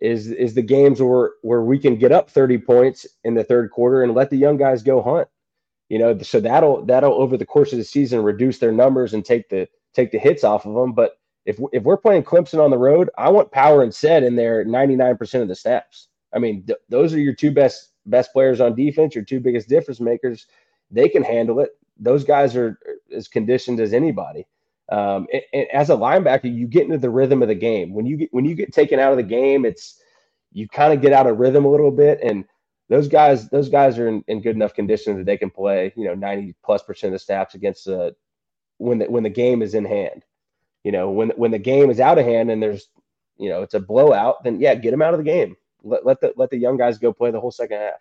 [0.00, 3.70] is is the games where where we can get up 30 points in the third
[3.70, 5.28] quarter and let the young guys go hunt.
[5.88, 9.24] You know, so that'll that'll over the course of the season reduce their numbers and
[9.24, 10.92] take the take the hits off of them.
[10.92, 14.36] But if if we're playing Clemson on the road, I want Power and Ced in
[14.36, 16.08] there 99% of the snaps.
[16.32, 19.68] I mean, th- those are your two best best players on defense, your two biggest
[19.68, 20.46] difference makers.
[20.90, 21.70] They can handle it.
[21.98, 22.78] Those guys are
[23.14, 24.46] as conditioned as anybody.
[24.90, 27.94] Um, and, and as a linebacker, you get into the rhythm of the game.
[27.94, 30.00] When you get when you get taken out of the game, it's
[30.52, 32.18] you kind of get out of rhythm a little bit.
[32.22, 32.44] And
[32.88, 36.04] those guys, those guys are in, in good enough condition that they can play, you
[36.04, 38.16] know, 90 plus percent of the snaps against the
[38.78, 40.24] when the when the game is in hand.
[40.82, 42.88] You know, when when the game is out of hand and there's
[43.36, 45.56] you know it's a blowout, then yeah, get them out of the game.
[45.82, 47.94] Let, let the let the young guys go play the whole second half.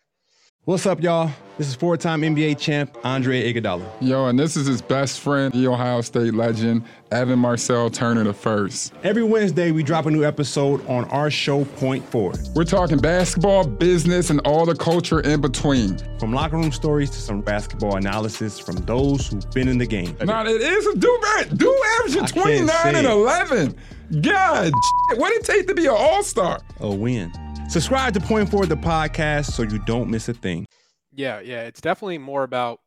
[0.66, 1.32] What's up, y'all?
[1.58, 3.90] This is four time NBA champ Andre Iguodala.
[4.02, 8.34] Yo, and this is his best friend, the Ohio State legend, Evan Marcel Turner the
[8.34, 8.94] first.
[9.02, 12.40] Every Wednesday, we drop a new episode on our show, Point Forward.
[12.54, 15.98] We're talking basketball, business, and all the culture in between.
[16.20, 20.16] From locker room stories to some basketball analysis from those who've been in the game.
[20.22, 21.20] Now, it is a do
[21.56, 23.76] do averaging 29 and 11.
[24.22, 24.72] God,
[25.16, 26.60] what did it take to be an all star?
[26.82, 27.32] A win.
[27.70, 30.66] Subscribe to Point Forward the podcast so you don't miss a thing.
[31.14, 32.80] Yeah, yeah, it's definitely more about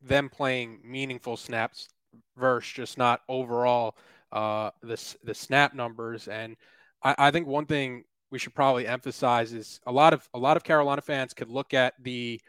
[0.00, 1.90] them playing meaningful snaps
[2.34, 3.98] versus just not overall
[4.32, 6.26] uh, the the snap numbers.
[6.26, 6.56] And
[7.02, 10.56] I, I think one thing we should probably emphasize is a lot of a lot
[10.56, 12.40] of Carolina fans could look at the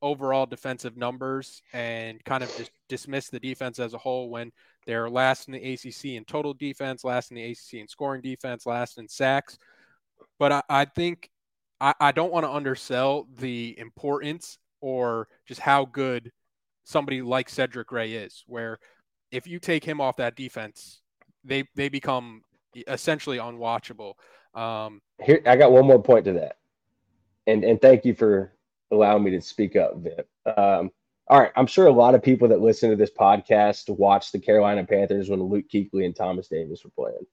[0.00, 4.50] overall defensive numbers and kind of just dismiss the defense as a whole when
[4.86, 8.64] they're last in the ACC in total defense, last in the ACC in scoring defense,
[8.64, 9.58] last in sacks.
[10.38, 11.30] But I, I think
[11.80, 16.30] I, I don't want to undersell the importance or just how good
[16.84, 18.78] somebody like Cedric Gray is, where
[19.30, 21.00] if you take him off that defense,
[21.44, 22.42] they they become
[22.86, 24.14] essentially unwatchable.
[24.54, 26.58] Um, Here, I got one more point to that,
[27.46, 28.52] and and thank you for
[28.90, 30.28] allowing me to speak up, Vip.
[30.46, 30.90] Um,
[31.28, 34.38] all right, I'm sure a lot of people that listen to this podcast watched the
[34.38, 37.26] Carolina Panthers when Luke Kuechly and Thomas Davis were playing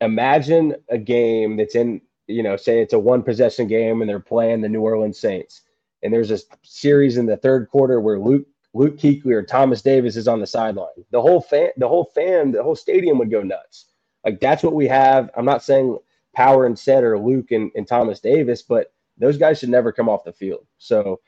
[0.00, 4.20] imagine a game that's in, you know, say it's a one possession game and they're
[4.20, 5.62] playing the New Orleans Saints.
[6.02, 10.16] And there's a series in the third quarter where Luke Luke Kuechly or Thomas Davis
[10.16, 10.88] is on the sideline.
[11.10, 13.86] The whole fan, the whole fan, the whole stadium would go nuts.
[14.24, 15.30] Like that's what we have.
[15.36, 15.98] I'm not saying
[16.34, 20.08] Power and Ced or Luke and, and Thomas Davis, but those guys should never come
[20.08, 20.66] off the field.
[20.76, 21.20] So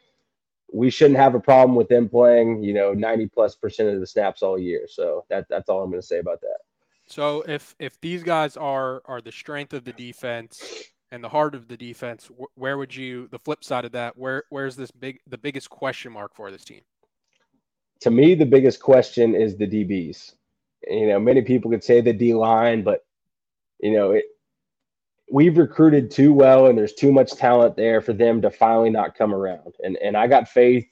[0.72, 4.06] we shouldn't have a problem with them playing, you know, 90 plus percent of the
[4.06, 4.86] snaps all year.
[4.88, 6.58] So that that's all I'm going to say about that.
[7.10, 11.56] So if if these guys are are the strength of the defense and the heart
[11.56, 14.16] of the defense, where would you the flip side of that?
[14.16, 16.82] Where where's this big the biggest question mark for this team?
[18.02, 20.34] To me, the biggest question is the DBs.
[20.88, 23.04] You know, many people could say the D line, but
[23.80, 24.24] you know, it,
[25.30, 29.16] we've recruited too well, and there's too much talent there for them to finally not
[29.16, 29.74] come around.
[29.82, 30.86] And and I got faith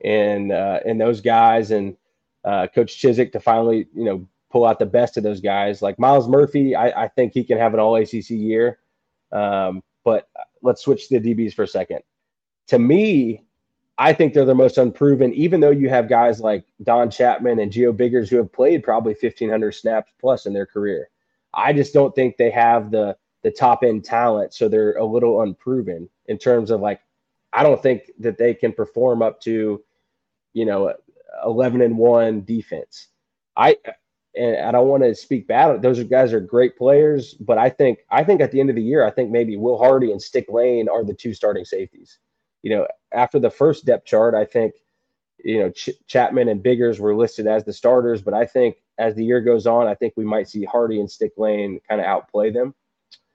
[0.00, 1.96] in uh, in those guys and
[2.44, 5.82] uh, Coach Chizik to finally you know pull out the best of those guys.
[5.82, 8.78] Like Myles Murphy, I, I think he can have an all ACC year.
[9.32, 10.28] Um, but
[10.62, 12.00] let's switch to the DBs for a second.
[12.68, 13.42] To me,
[13.98, 17.72] I think they're the most unproven, even though you have guys like Don Chapman and
[17.72, 21.08] Geo Biggers who have played probably 1,500 snaps plus in their career.
[21.54, 25.40] I just don't think they have the the top end talent, so they're a little
[25.42, 27.00] unproven in terms of like.
[27.52, 29.82] I don't think that they can perform up to,
[30.52, 30.92] you know,
[31.46, 33.08] 11 and one defense.
[33.56, 33.76] I
[34.36, 35.82] and I don't want to speak bad.
[35.82, 38.82] Those guys are great players, but I think I think at the end of the
[38.82, 42.18] year, I think maybe Will Hardy and Stick Lane are the two starting safeties.
[42.62, 44.74] You know, after the first depth chart, I think
[45.38, 49.14] you know Ch- Chapman and Biggers were listed as the starters, but I think as
[49.14, 52.06] the year goes on, I think we might see Hardy and Stick Lane kind of
[52.06, 52.74] outplay them.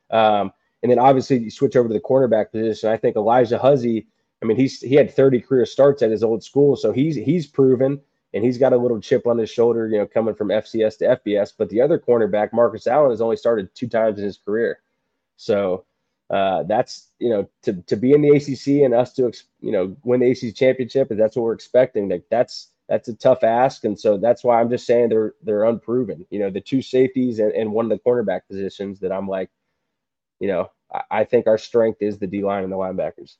[0.09, 0.51] Um,
[0.83, 2.89] and then obviously you switch over to the cornerback position.
[2.89, 4.07] I think Alijah Huzzie.
[4.41, 7.45] I mean, he's he had 30 career starts at his old school, so he's he's
[7.47, 8.01] proven
[8.33, 11.19] and he's got a little chip on his shoulder, you know, coming from FCS to
[11.19, 11.53] FBS.
[11.57, 14.79] But the other cornerback, Marcus Allen, has only started two times in his career.
[15.37, 15.85] So
[16.29, 19.95] uh, that's you know to to be in the ACC and us to you know
[20.03, 22.07] win the ACC championship, and that's what we're expecting.
[22.09, 25.65] Like that's that's a tough ask, and so that's why I'm just saying they're they're
[25.65, 26.25] unproven.
[26.29, 29.49] You know, the two safeties and, and one of the cornerback positions that I'm like,
[30.39, 33.35] you know, I, I think our strength is the D line and the linebackers.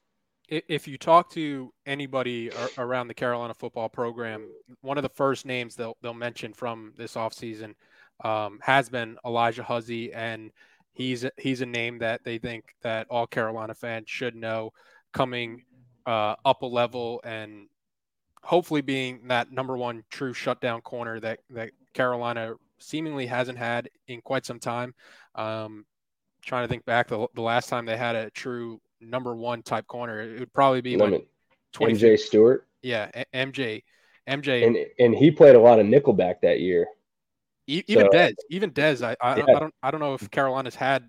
[0.52, 4.50] If you talk to anybody around the Carolina football program,
[4.82, 7.74] one of the first names they'll they'll mention from this offseason
[8.22, 10.52] um, has been Alijah Huzzie, and
[10.92, 14.72] he's he's a name that they think that all Carolina fans should know
[15.14, 15.64] coming
[16.06, 17.68] uh, up a level and
[18.44, 24.20] hopefully being that number one true shutdown corner that that Carolina seemingly hasn't had in
[24.22, 24.94] quite some time.
[25.36, 25.86] Um,
[26.44, 29.88] trying to think back the, the last time they had a true number one type
[29.88, 31.22] corner, it would probably be when
[31.74, 32.68] MJ Stewart.
[32.82, 33.84] Yeah, MJ,
[34.28, 36.88] MJ, and and he played a lot of nickelback that year.
[37.68, 39.46] Even so, Dez, even Dez, I, I, yeah.
[39.48, 41.08] I, don't I don't know if Carolina's had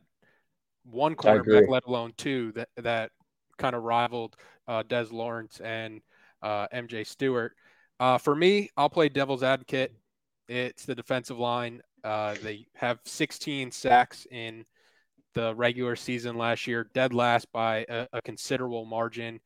[0.84, 3.10] one cornerback, let alone two that that
[3.58, 4.36] kind of rivaled
[4.68, 6.00] uh, Des Lawrence and
[6.42, 7.54] uh, MJ Stewart.
[7.98, 9.94] Uh, for me, I'll play devil's advocate.
[10.48, 11.80] It's the defensive line.
[12.04, 14.64] Uh, they have 16 sacks in
[15.34, 19.40] the regular season last year, dead last by a, a considerable margin,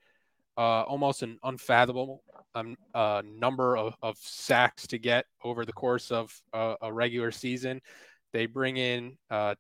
[0.56, 2.22] uh, almost an unfathomable
[2.54, 7.80] um, uh, number of, of, sacks to get over the course of a regular season.
[8.32, 9.56] They bring in uh,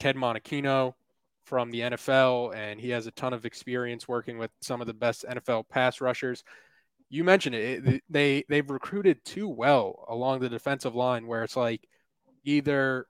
[0.00, 0.94] Ted Monachino
[1.44, 4.94] from the NFL, and he has a ton of experience working with some of the
[4.94, 6.44] best NFL pass rushers.
[7.10, 11.86] You mentioned it; they they've recruited too well along the defensive line, where it's like
[12.44, 13.06] either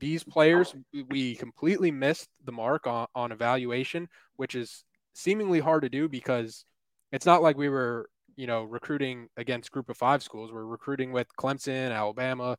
[0.00, 0.74] these players
[1.08, 4.84] we completely missed the mark on, on evaluation, which is
[5.14, 6.64] seemingly hard to do because
[7.12, 11.10] it's not like we were you know recruiting against group of five schools we're recruiting
[11.10, 12.56] with clemson alabama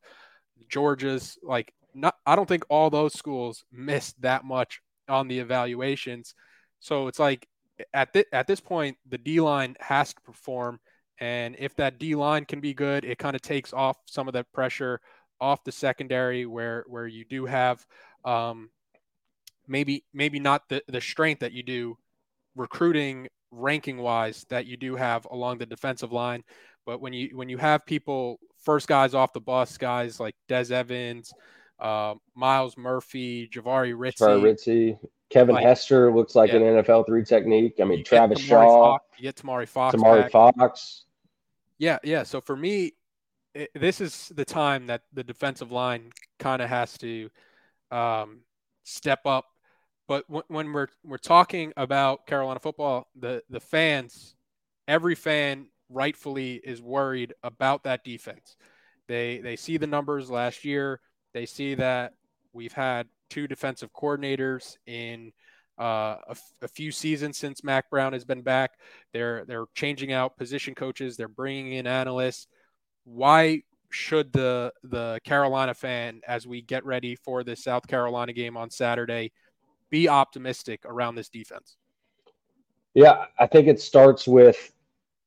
[0.68, 6.34] georgia's like not i don't think all those schools missed that much on the evaluations.
[6.80, 7.46] So it's like
[7.94, 10.80] at at this point, the D line has to perform,
[11.20, 14.34] and if that D line can be good, it kind of takes off some of
[14.34, 15.00] that pressure
[15.42, 17.84] off the secondary, where where you do have
[18.24, 18.70] um,
[19.66, 21.98] maybe maybe not the the strength that you do
[22.54, 26.44] recruiting ranking wise that you do have along the defensive line,
[26.86, 30.72] but when you when you have people first guys off the bus, guys like Des
[30.72, 31.32] Evans,
[31.80, 33.92] uh, Myles Murphy, javari.
[33.92, 34.98] Jahvaree Ritzie.
[35.28, 36.58] Kevin like, Hester looks like yeah.
[36.58, 37.74] an NFL three technique.
[37.80, 38.92] I mean, you Travis Shaw.
[38.92, 39.96] Fox, you get Tomari Fox.
[39.96, 40.30] Tomari back.
[40.30, 41.04] Fox.
[41.78, 42.22] Yeah, yeah.
[42.22, 42.92] So for me,
[43.54, 47.30] it, this is the time that the defensive line kind of has to
[47.90, 48.40] um,
[48.84, 49.46] step up.
[50.08, 54.34] But w- when we're we're talking about Carolina football, the the fans,
[54.88, 58.56] every fan rightfully is worried about that defense.
[59.08, 61.00] They they see the numbers last year.
[61.34, 62.14] They see that
[62.52, 65.32] we've had two defensive coordinators in
[65.80, 68.72] uh, a, f- a few seasons since Mack Brown has been back.
[69.12, 71.16] They're they're changing out position coaches.
[71.16, 72.46] They're bringing in analysts.
[73.04, 78.56] Why should the the Carolina fan, as we get ready for the South Carolina game
[78.56, 79.32] on Saturday,
[79.90, 81.76] be optimistic around this defense?
[82.94, 84.72] Yeah, I think it starts with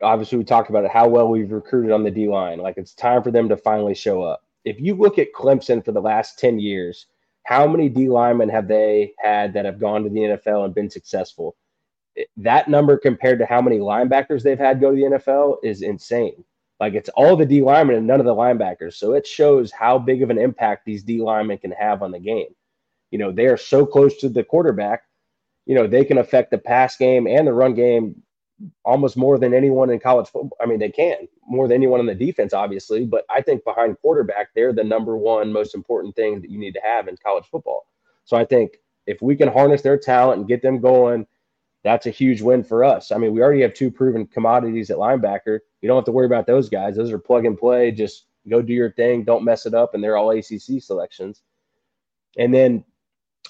[0.02, 2.60] obviously we talked about it, how well we've recruited on the D line.
[2.60, 5.92] Like it's time for them to finally show up if you look at Clemson for
[5.92, 7.06] the last 10 years,
[7.44, 10.90] how many D linemen have they had that have gone to the NFL and been
[10.90, 11.56] successful?
[12.38, 16.44] That number compared to how many linebackers they've had go to the NFL is insane.
[16.80, 18.96] Like it's all the D linemen and none of the linebackers.
[18.96, 22.20] So it shows how big of an impact these D linemen can have on the
[22.20, 22.54] game.
[23.12, 25.04] You know, they are so close to the quarterback,
[25.66, 28.22] you know, they can affect the pass game and the run game
[28.84, 30.58] almost more than anyone in college football.
[30.62, 33.98] I mean, they can more than anyone on the defense, obviously, but I think behind
[34.02, 37.46] quarterback, they're the number one most important thing that you need to have in college
[37.52, 37.88] football.
[38.24, 41.28] So I think if we can harness their talent and get them going,
[41.86, 43.12] that's a huge win for us.
[43.12, 45.60] I mean, we already have two proven commodities at linebacker.
[45.82, 46.96] You don't have to worry about those guys.
[46.96, 47.92] Those are plug and play.
[47.92, 49.24] Just go do your thing.
[49.24, 49.94] Don't mess it up.
[49.94, 51.44] And they're all ACC selections.
[52.40, 52.84] And then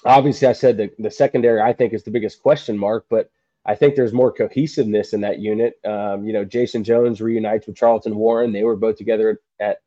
[0.04, 3.30] obviously, I said the, the secondary, I think, is the biggest question mark, but
[3.64, 5.80] I think there's more cohesiveness in that unit.
[5.86, 8.52] Um, you know, Jason Jones reunites with Charlton Warren.
[8.52, 9.78] They were both together at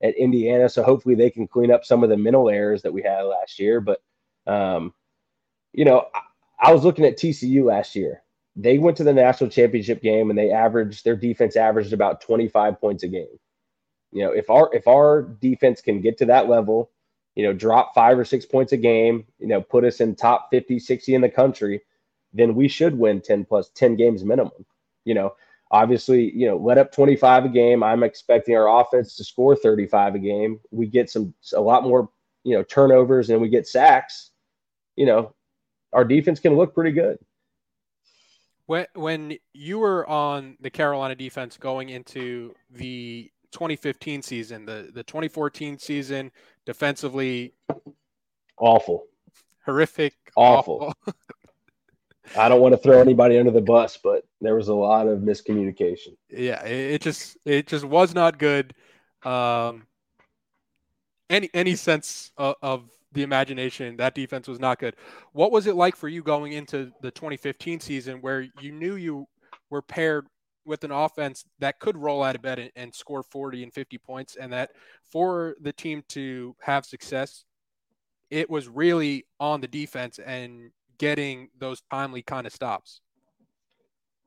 [0.00, 3.02] at Indiana, so hopefully they can clean up some of the mental errors that we
[3.02, 3.80] had last year.
[3.80, 4.00] But
[4.46, 4.94] um,
[5.72, 6.20] you know, I,
[6.60, 8.22] I was looking at TCU last year.
[8.56, 12.80] They went to the national championship game and they averaged their defense averaged about 25
[12.80, 13.38] points a game.
[14.12, 16.90] You know, if our if our defense can get to that level,
[17.36, 20.48] you know, drop five or six points a game, you know, put us in top
[20.50, 21.82] 50, 60 in the country
[22.32, 24.64] then we should win 10 plus 10 games minimum.
[25.04, 25.34] You know,
[25.70, 27.82] obviously, you know, let up 25 a game.
[27.82, 30.60] I'm expecting our offense to score 35 a game.
[30.70, 32.10] We get some a lot more,
[32.44, 34.30] you know, turnovers and we get sacks.
[34.96, 35.34] You know,
[35.92, 37.18] our defense can look pretty good.
[38.66, 45.02] When when you were on the Carolina defense going into the 2015 season, the the
[45.02, 46.30] 2014 season,
[46.66, 47.54] defensively
[48.58, 49.06] awful,
[49.64, 50.94] horrific, awful.
[51.06, 51.14] awful.
[52.36, 55.20] I don't want to throw anybody under the bus, but there was a lot of
[55.20, 56.16] miscommunication.
[56.28, 58.74] Yeah, it, just it just was not good.
[59.22, 59.86] Um,
[61.30, 64.94] any any sense of, of the imagination that defense was not good.
[65.32, 69.26] What was it like for you going into the 2015 season where you knew you
[69.70, 70.26] were paired
[70.64, 73.98] with an offense that could roll out of bed and, and score 40 and 50
[73.98, 74.70] points, and that
[75.10, 77.44] for the team to have success,
[78.30, 83.00] it was really on the defense and getting those timely kind of stops.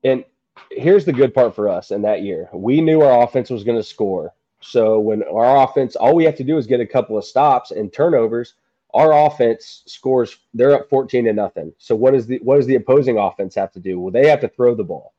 [0.03, 0.25] And
[0.71, 2.49] here's the good part for us in that year.
[2.51, 4.33] We knew our offense was going to score.
[4.61, 7.71] So when our offense, all we have to do is get a couple of stops
[7.71, 8.55] and turnovers.
[8.93, 11.73] Our offense scores; they're up fourteen to nothing.
[11.77, 13.99] So what is the what does the opposing offense have to do?
[13.99, 15.13] Well, they have to throw the ball.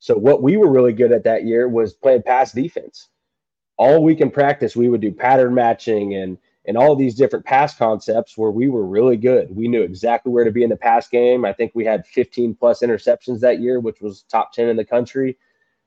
[0.00, 3.08] So what we were really good at that year was playing pass defense.
[3.76, 7.76] All week in practice, we would do pattern matching and and all these different pass
[7.76, 9.54] concepts where we were really good.
[9.54, 11.44] We knew exactly where to be in the pass game.
[11.44, 14.84] I think we had 15 plus interceptions that year, which was top 10 in the
[14.84, 15.36] country.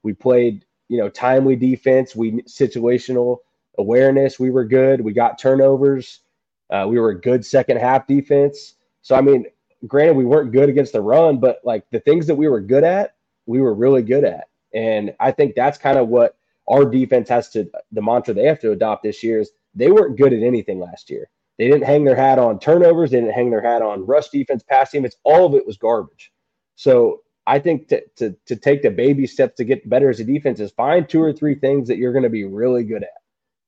[0.03, 2.15] We played, you know, timely defense.
[2.15, 3.37] We situational
[3.77, 4.39] awareness.
[4.39, 5.01] We were good.
[5.01, 6.21] We got turnovers.
[6.69, 8.75] Uh, we were a good second half defense.
[9.01, 9.45] So I mean,
[9.85, 12.83] granted, we weren't good against the run, but like the things that we were good
[12.83, 13.15] at,
[13.45, 14.49] we were really good at.
[14.73, 16.37] And I think that's kind of what
[16.67, 20.17] our defense has to the mantra they have to adopt this year is they weren't
[20.17, 21.29] good at anything last year.
[21.57, 23.11] They didn't hang their hat on turnovers.
[23.11, 25.15] They didn't hang their hat on rush defense, pass defense.
[25.23, 26.31] All of it was garbage.
[26.75, 30.23] So I think to, to, to take the baby steps to get better as a
[30.23, 33.21] defense is find two or three things that you're going to be really good at,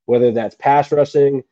[0.05, 1.43] whether that's pass rushing,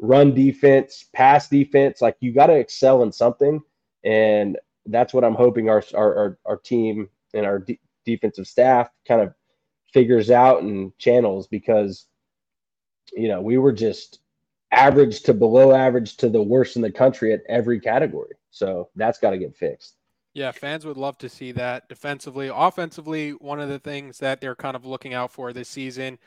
[0.00, 2.00] run defense, pass defense.
[2.00, 3.60] Like you got to excel in something.
[4.04, 8.88] And that's what I'm hoping our, our, our, our team and our de- defensive staff
[9.06, 9.34] kind of
[9.92, 12.06] figures out and channels because
[13.12, 14.20] you know, we were just
[14.72, 18.34] average to below average to the worst in the country at every category.
[18.50, 19.96] So that's got to get fixed.
[20.32, 22.50] Yeah, fans would love to see that defensively.
[22.52, 26.18] Offensively, one of the things that they're kind of looking out for this season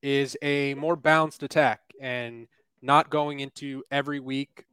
[0.00, 2.46] is a more balanced attack and
[2.82, 4.64] not going into every week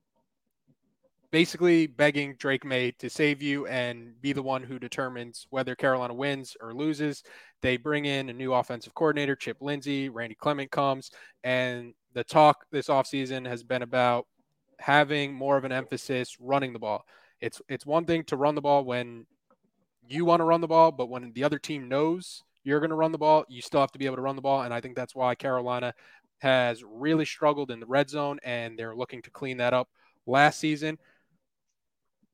[1.36, 6.14] basically begging Drake Maye to save you and be the one who determines whether Carolina
[6.14, 7.24] wins or loses.
[7.62, 11.12] They bring in a new offensive coordinator, Chip Lindsey, Randy Clement comes,
[11.44, 14.28] and the talk this offseason has been about
[14.80, 17.04] having more of an emphasis running the ball.
[17.42, 19.26] It's it's one thing to run the ball when
[20.08, 22.96] you want to run the ball, but when the other team knows you're going to
[22.96, 24.62] run the ball, you still have to be able to run the ball.
[24.62, 25.94] And I think that's why Carolina
[26.40, 29.90] has really struggled in the red zone, and they're looking to clean that up
[30.26, 30.98] last season.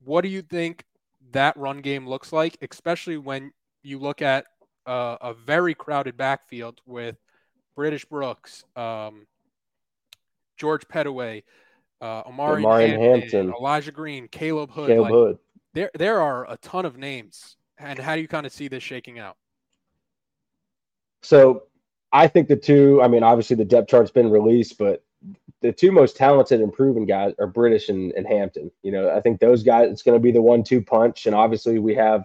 [0.04, 0.84] What do you think
[1.32, 4.46] that run game looks like, especially when you look at
[4.86, 7.16] uh, a very crowded backfield with
[7.76, 9.26] British Brooks, um,
[10.56, 11.44] George Pettaway,
[12.00, 14.88] uh, Omari, Hampton, Hampton, Elijah Green, Caleb Hood.
[14.88, 15.38] Caleb like, Hood.
[15.74, 17.56] There, there are a ton of names.
[17.78, 19.36] And how do you kind of see this shaking out?
[21.22, 21.64] So
[22.12, 25.02] I think the two, I mean, obviously the depth chart's been released, but
[25.60, 28.70] the two most talented and proven guys are British and, and Hampton.
[28.82, 31.26] You know, I think those guys, it's going to be the one two punch.
[31.26, 32.24] And obviously, we have,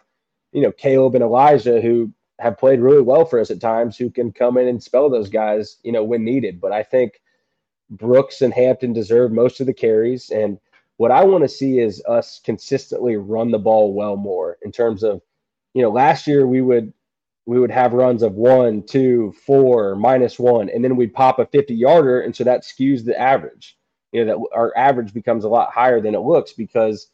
[0.52, 4.10] you know, Caleb and Elijah who have played really well for us at times who
[4.10, 6.60] can come in and spell those guys, you know, when needed.
[6.60, 7.22] But I think
[7.90, 10.30] Brooks and Hampton deserve most of the carries.
[10.30, 10.60] And
[10.98, 15.04] what I want to see is us consistently run the ball well more in terms
[15.04, 15.22] of,
[15.74, 16.94] you know, last year we would
[17.48, 21.46] we would have runs of one, two, four, minus one, and then we'd pop a
[21.46, 22.20] 50 yarder.
[22.20, 23.78] And so that skews the average.
[24.12, 27.10] You know, that our average becomes a lot higher than it looks because,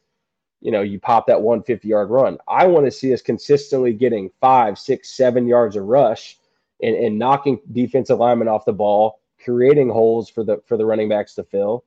[0.59, 2.39] you know, you pop that 150 yard run.
[2.47, 6.37] I want to see us consistently getting five, six, seven yards of rush
[6.81, 11.09] and, and knocking defensive linemen off the ball, creating holes for the for the running
[11.09, 11.83] backs to fill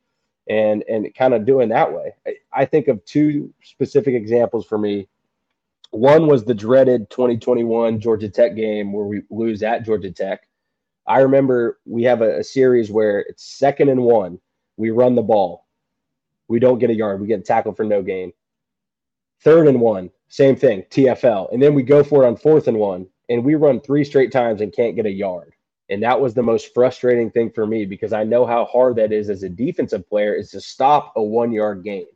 [0.48, 2.14] and and kind of doing that way.
[2.24, 5.08] I, I think of two specific examples for me
[5.96, 10.46] one was the dreaded 2021 Georgia Tech game where we lose at Georgia Tech.
[11.06, 14.38] I remember we have a, a, series where it's second and one.
[14.76, 15.66] We run the ball.
[16.48, 17.20] We don't get a yard.
[17.20, 18.32] We get tackled for no gain.
[19.42, 21.52] Third and one, same thing, TFL.
[21.52, 24.32] And then we go for it on fourth and one, and we run three straight
[24.32, 25.54] times and can't get a yard.
[25.88, 29.12] And that was the most frustrating thing for me because I know how hard that
[29.12, 32.06] is as a defensive player is to stop a one yard gain.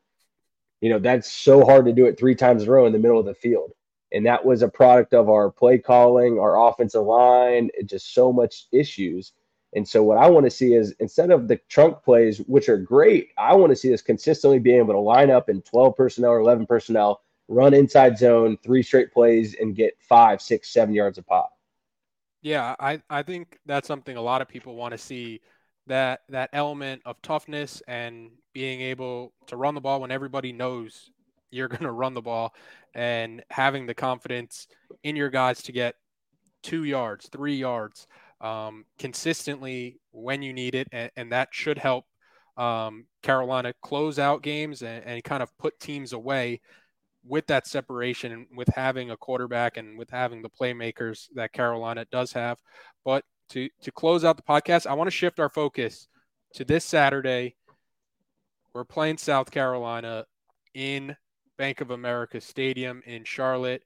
[0.80, 2.98] You know, that's so hard to do it three times in a row in the
[2.98, 3.72] middle of the field.
[4.12, 8.66] And that was a product of our play calling, our offensive line, just so much
[8.72, 9.32] issues.
[9.74, 12.76] And so what I want to see is instead of the trunk plays, which are
[12.76, 16.32] great, I want to see us consistently being able to line up in 12 personnel
[16.32, 21.18] or 11 personnel, run inside zone, three straight plays, and get five, six, seven yards
[21.18, 21.52] a pop.
[22.42, 25.40] Yeah, I, I think that's something a lot of people want to see
[25.90, 31.10] that that element of toughness and being able to run the ball when everybody knows
[31.50, 32.54] you're going to run the ball
[32.94, 34.68] and having the confidence
[35.02, 35.96] in your guys to get
[36.62, 38.06] two yards, three yards
[38.40, 40.86] um, consistently when you need it.
[40.92, 42.04] And, and that should help
[42.56, 46.60] um, Carolina close out games and, and, kind of put teams away
[47.24, 52.04] with that separation and with having a quarterback and with having the playmakers that Carolina
[52.10, 52.58] does have.
[53.04, 56.08] But to, to close out the podcast, I want to shift our focus
[56.54, 57.56] to this Saturday.
[58.72, 60.26] We're playing South Carolina
[60.74, 61.16] in
[61.58, 63.82] Bank of America Stadium in Charlotte.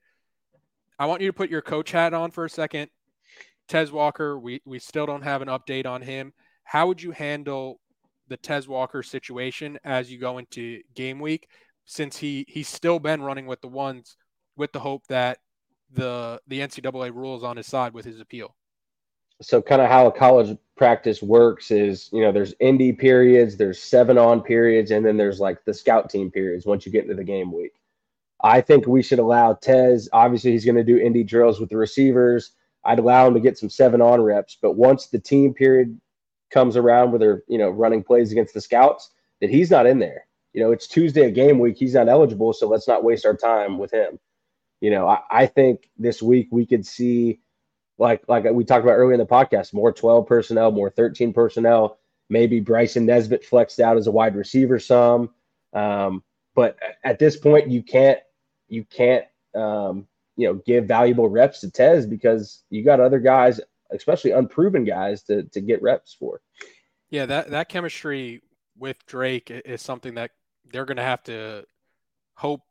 [0.99, 2.91] I want you to put your coach hat on for a second.
[3.67, 6.33] Tez Walker, we, we still don't have an update on him.
[6.65, 7.81] How would you handle
[8.29, 11.49] the Tez Walker situation as you go into game week?
[11.87, 14.17] Since he he's still been running with the ones
[14.57, 15.39] with the hope that
[15.91, 18.55] the the NCAA rules on his side with his appeal.
[19.43, 23.81] So kind of how a college practice works is, you know, there's indie periods, there's
[23.81, 27.15] seven on periods, and then there's like the scout team periods once you get into
[27.15, 27.73] the game week.
[28.43, 30.09] I think we should allow Tez.
[30.13, 32.53] Obviously, he's going to do indie drills with the receivers.
[32.85, 35.99] I'd allow him to get some seven on reps, but once the team period
[36.51, 39.11] comes around where they're you know running plays against the scouts,
[39.41, 40.27] that he's not in there.
[40.53, 41.77] You know, it's Tuesday of game week.
[41.79, 44.19] He's not eligible, so let's not waste our time with him.
[44.81, 47.41] You know, I, I think this week we could see
[47.99, 51.99] like like we talked about earlier in the podcast, more 12 personnel, more 13 personnel.
[52.29, 55.31] Maybe Bryson Nesbit flexed out as a wide receiver some.
[55.73, 56.23] Um,
[56.55, 58.19] but at this point, you can't
[58.69, 59.25] you can't
[59.55, 63.61] um, you know give valuable reps to Tez because you got other guys,
[63.93, 66.41] especially unproven guys, to to get reps for.
[67.11, 68.43] Yeah, that that chemistry
[68.77, 70.33] with Drake is something that
[70.73, 71.65] they're going to have to
[72.35, 72.63] hope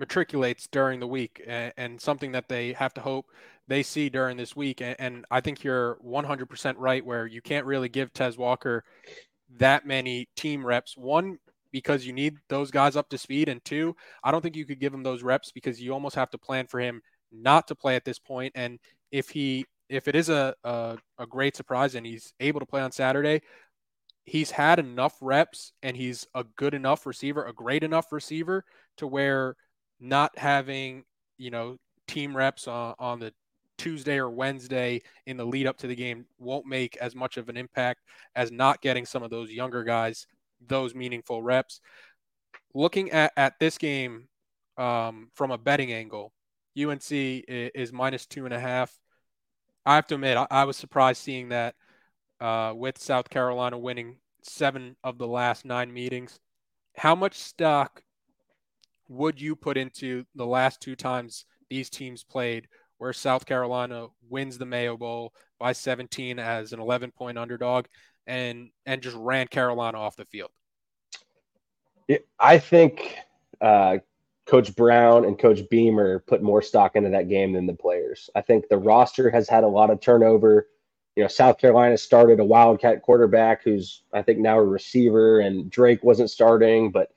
[0.00, 3.26] matriculates during the week and, and, something that they have to hope
[3.66, 4.80] they see during this week.
[4.80, 8.84] And, and, I think you're 100% right where you can't really give Tez Walker
[9.56, 10.96] that many team reps.
[10.96, 11.38] One,
[11.72, 13.48] because you need those guys up to speed.
[13.48, 16.30] And two, I don't think you could give him those reps because you almost have
[16.30, 18.52] to plan for him not to play at this point.
[18.54, 18.78] And
[19.10, 22.80] if he, if it is a, a, a great surprise and he's able to play
[22.80, 23.42] on Saturday,
[24.24, 28.64] he's had enough reps and he's a good enough receiver, a great enough receiver
[28.98, 29.56] to where
[30.00, 31.04] not having,
[31.36, 31.76] you know,
[32.06, 33.32] team reps on, on the
[33.76, 37.48] Tuesday or Wednesday in the lead up to the game won't make as much of
[37.48, 38.00] an impact
[38.34, 40.26] as not getting some of those younger guys
[40.66, 41.80] those meaningful reps.
[42.74, 44.28] Looking at, at this game
[44.76, 46.32] um, from a betting angle,
[46.78, 48.96] UNC is, minus two and a half.
[49.86, 51.74] I have to admit, I, I was surprised seeing that
[52.40, 56.38] uh, with South Carolina winning seven of the last nine meetings.
[56.96, 58.02] How much stock
[59.08, 64.58] would you put into the last two times these teams played where South Carolina wins
[64.58, 67.86] the Mayo Bowl by 17 as an 11 point underdog
[68.26, 70.50] and and just ran Carolina off the field?
[72.38, 73.16] I think
[73.60, 73.98] uh,
[74.46, 78.30] Coach Brown and Coach Beamer put more stock into that game than the players.
[78.34, 80.68] I think the roster has had a lot of turnover.
[81.16, 85.70] You know, South Carolina started a Wildcat quarterback who's I think now a receiver, and
[85.70, 86.90] Drake wasn't starting.
[86.90, 87.10] But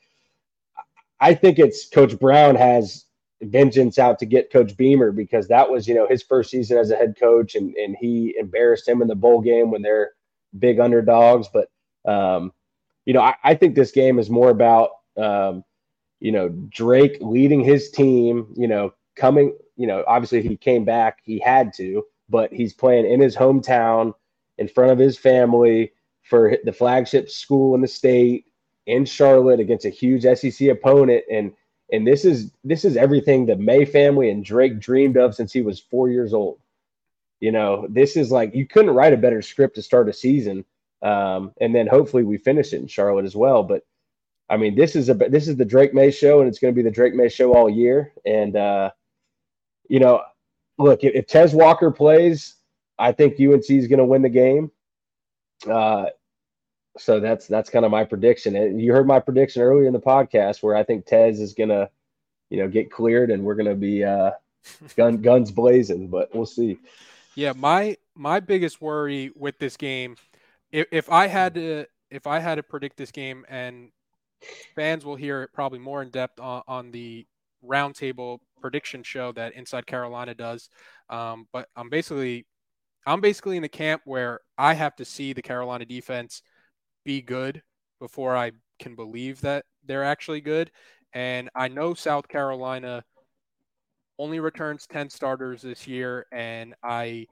[1.22, 3.05] I think it's Coach Brown has
[3.43, 6.89] vengeance out to get Coach Beamer because that was you know his first season as
[6.89, 10.11] a head coach, and and he embarrassed him in the bowl game when they're
[10.57, 11.47] big underdogs.
[11.53, 11.69] But
[12.11, 12.51] um,
[13.05, 15.63] you know, I, I, think this game is more about um,
[16.19, 18.51] you know Drake leading his team.
[18.57, 19.55] You know, coming.
[19.78, 24.13] You know, obviously he came back, he had to, but he's playing in his hometown
[24.59, 25.91] in front of his family
[26.22, 28.45] for the flagship school in the state
[28.91, 31.53] in Charlotte against a huge SEC opponent and
[31.93, 35.61] and this is this is everything the Maye family and Drake dreamed of since he
[35.61, 36.59] was 4 years old.
[37.39, 40.63] You know, this is like you couldn't write a better script to start a season.
[41.01, 43.63] Um, and then hopefully we finish it in Charlotte as well.
[43.63, 43.83] But
[44.49, 46.75] I mean, this is a this is the Drake Maye show, and it's going to
[46.75, 48.13] be the Drake Maye show all year.
[48.25, 48.91] And uh,
[49.89, 50.21] you know,
[50.77, 52.55] look, if, if Tez Walker plays,
[52.99, 54.71] I think UNC is going to win the game.
[55.69, 56.07] Uh,
[56.97, 58.55] so that's that's kind of my prediction.
[58.55, 61.69] And you heard my prediction earlier in the podcast where I think Tez is going
[61.69, 61.89] to,
[62.49, 64.31] you know, get cleared, and we're going to be uh,
[64.95, 66.07] gun guns blazing.
[66.07, 66.77] But we'll see.
[67.35, 70.17] Yeah, my my biggest worry with this game,
[70.71, 73.91] if, if I had to if I had to predict this game, and
[74.75, 77.25] fans will hear it probably more in depth on, on the
[77.65, 80.69] roundtable prediction show that Inside Carolina does.
[81.09, 82.45] Um, but I'm basically
[83.05, 86.41] I'm basically in the camp where I have to see the Carolina defense
[87.04, 87.62] be good
[87.99, 90.72] before I can believe that they're actually good.
[91.14, 93.04] And I know South Carolina
[94.18, 97.28] only returns 10 starters this year and I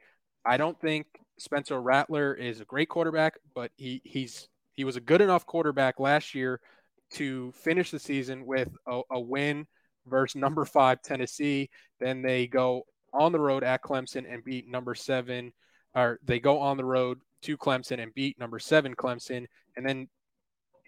[0.45, 1.05] I don't think
[1.37, 5.99] Spencer Rattler is a great quarterback, but he he's he was a good enough quarterback
[5.99, 6.61] last year
[7.11, 9.67] to finish the season with a, a win
[10.07, 11.69] versus number 5 Tennessee.
[11.99, 15.51] Then they go on the road at Clemson and beat number 7
[15.95, 20.07] or they go on the road to Clemson and beat number 7 Clemson and then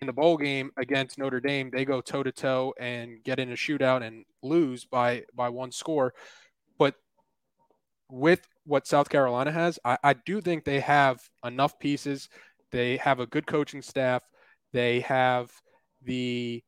[0.01, 3.51] in the bowl game against Notre Dame, they go toe to toe and get in
[3.51, 6.13] a shootout and lose by by one score.
[6.79, 6.95] But
[8.09, 12.29] with what South Carolina has, I, I do think they have enough pieces.
[12.71, 14.23] They have a good coaching staff.
[14.73, 15.51] They have
[16.03, 16.63] the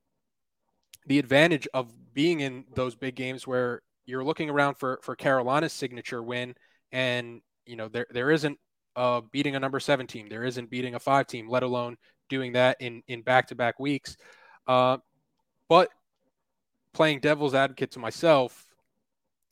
[1.08, 5.74] the advantage of being in those big games where you're looking around for for Carolina's
[5.74, 6.54] signature win,
[6.92, 8.60] and you know there there isn't
[8.96, 11.98] uh, beating a number seven team, there isn't beating a five team, let alone
[12.30, 14.18] doing that in in back to back weeks.
[14.68, 14.98] Uh,
[15.70, 15.90] but
[16.94, 18.66] playing devil's advocate to myself,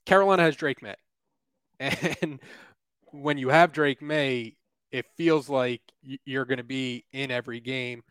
[0.06, 0.96] Carolina has Drake Maye,
[1.80, 2.40] and
[3.12, 4.56] when you have Drake Maye,
[4.92, 5.82] it feels like
[6.26, 8.04] you're going to be in every game.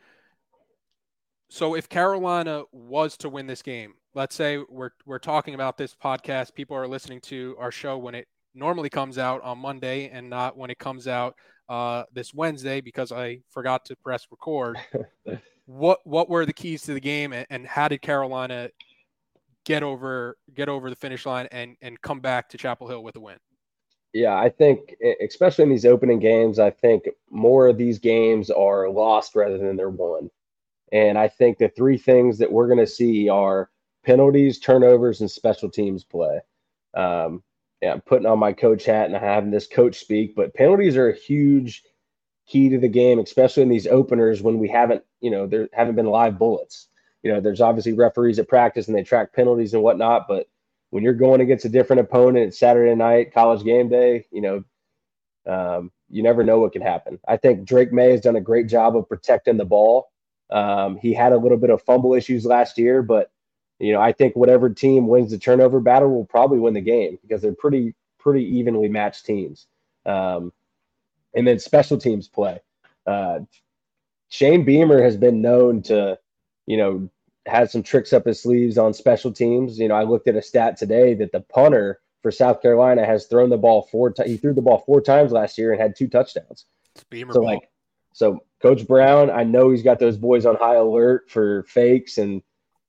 [1.48, 5.94] So if Carolina was to win this game, let's say we're we're talking about this
[5.94, 10.28] podcast, people are listening to our show when it normally comes out on Monday and
[10.28, 11.36] not when it comes out
[11.68, 14.76] uh, this Wednesday because I forgot to press record.
[15.66, 18.70] what what were the keys to the game and, and, how did Carolina
[19.64, 23.16] get over get over the finish line and and come back to Chapel Hill with
[23.16, 23.36] a win?
[24.12, 28.90] Yeah, I think especially in these opening games, I think more of these games are
[28.90, 30.28] lost rather than they're won.
[30.90, 33.70] And I think the three things that we're going to see are
[34.04, 36.40] penalties, turnovers, and special teams play.
[36.94, 37.44] Um,
[37.82, 41.16] yeah, putting on my coach hat and having this coach speak, but penalties are a
[41.16, 41.82] huge
[42.46, 45.94] key to the game, especially in these openers when we haven't, you know, there haven't
[45.94, 46.88] been live bullets.
[47.22, 50.48] You know, there's obviously referees at practice and they track penalties and whatnot, but
[50.90, 54.64] when you're going against a different opponent, it's Saturday night, college game day, you know,
[55.46, 57.18] um, you never know what can happen.
[57.28, 60.10] I think Drake Maye has done a great job of protecting the ball.
[60.50, 63.30] Um, he had a little bit of fumble issues last year, but
[63.80, 67.18] you know, I think whatever team wins the turnover battle will probably win the game
[67.22, 69.66] because they're pretty pretty evenly matched teams.
[70.04, 70.52] Um,
[71.34, 72.60] and then special teams play.
[73.06, 73.40] Uh,
[74.28, 76.18] Shane Beamer has been known to,
[76.66, 77.08] you know,
[77.46, 79.78] have some tricks up his sleeves on special teams.
[79.78, 83.26] You know, I looked at a stat today that the punter for South Carolina has
[83.26, 84.30] thrown the ball four times.
[84.30, 86.66] He threw the ball four times last year and had two touchdowns.
[87.08, 87.50] Beamer so ball.
[87.50, 87.70] like,
[88.12, 92.42] so Coach Brown, I know he's got those boys on high alert for fakes and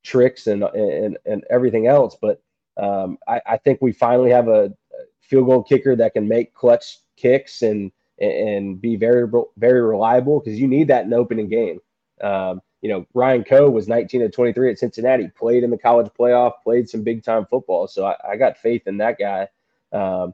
[0.03, 2.17] tricks and and, and everything else.
[2.19, 2.41] But
[2.77, 4.73] um, I, I, think we finally have a
[5.19, 10.59] field goal kicker that can make clutch kicks and and be very very reliable because
[10.59, 11.79] you need that in opening game.
[12.21, 16.09] Um, you know, Ryan Coe was 19 to 23 at Cincinnati, played in the college
[16.19, 17.87] playoff, played some big time football.
[17.87, 19.47] So I, I got faith in that guy.
[19.91, 20.33] Um,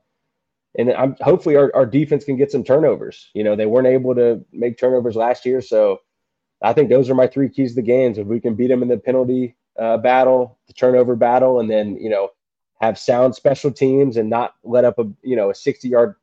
[0.78, 3.30] and I'm hopefully our, our defense can get some turnovers.
[3.34, 6.00] You know, they weren't able to make turnovers last year, so
[6.62, 8.18] I think those are my three keys to the games.
[8.18, 11.98] If we can beat them in the penalty uh, battle, the turnover battle, and then
[11.98, 12.30] you know
[12.82, 16.16] have sound special teams and not let up a you know a 60 yard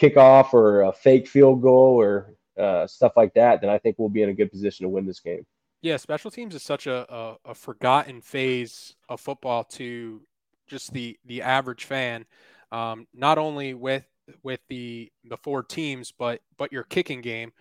[0.00, 4.08] kickoff or a fake field goal or uh, stuff like that, then I think we'll
[4.08, 5.46] be in a good position to win this game.
[5.80, 10.22] Yeah, special teams is such a, a, a forgotten phase of football to
[10.66, 12.26] just the the average fan.
[12.72, 14.04] Um, not only with
[14.42, 17.52] with the the four teams, but but your kicking game.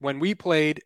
[0.00, 0.82] When we played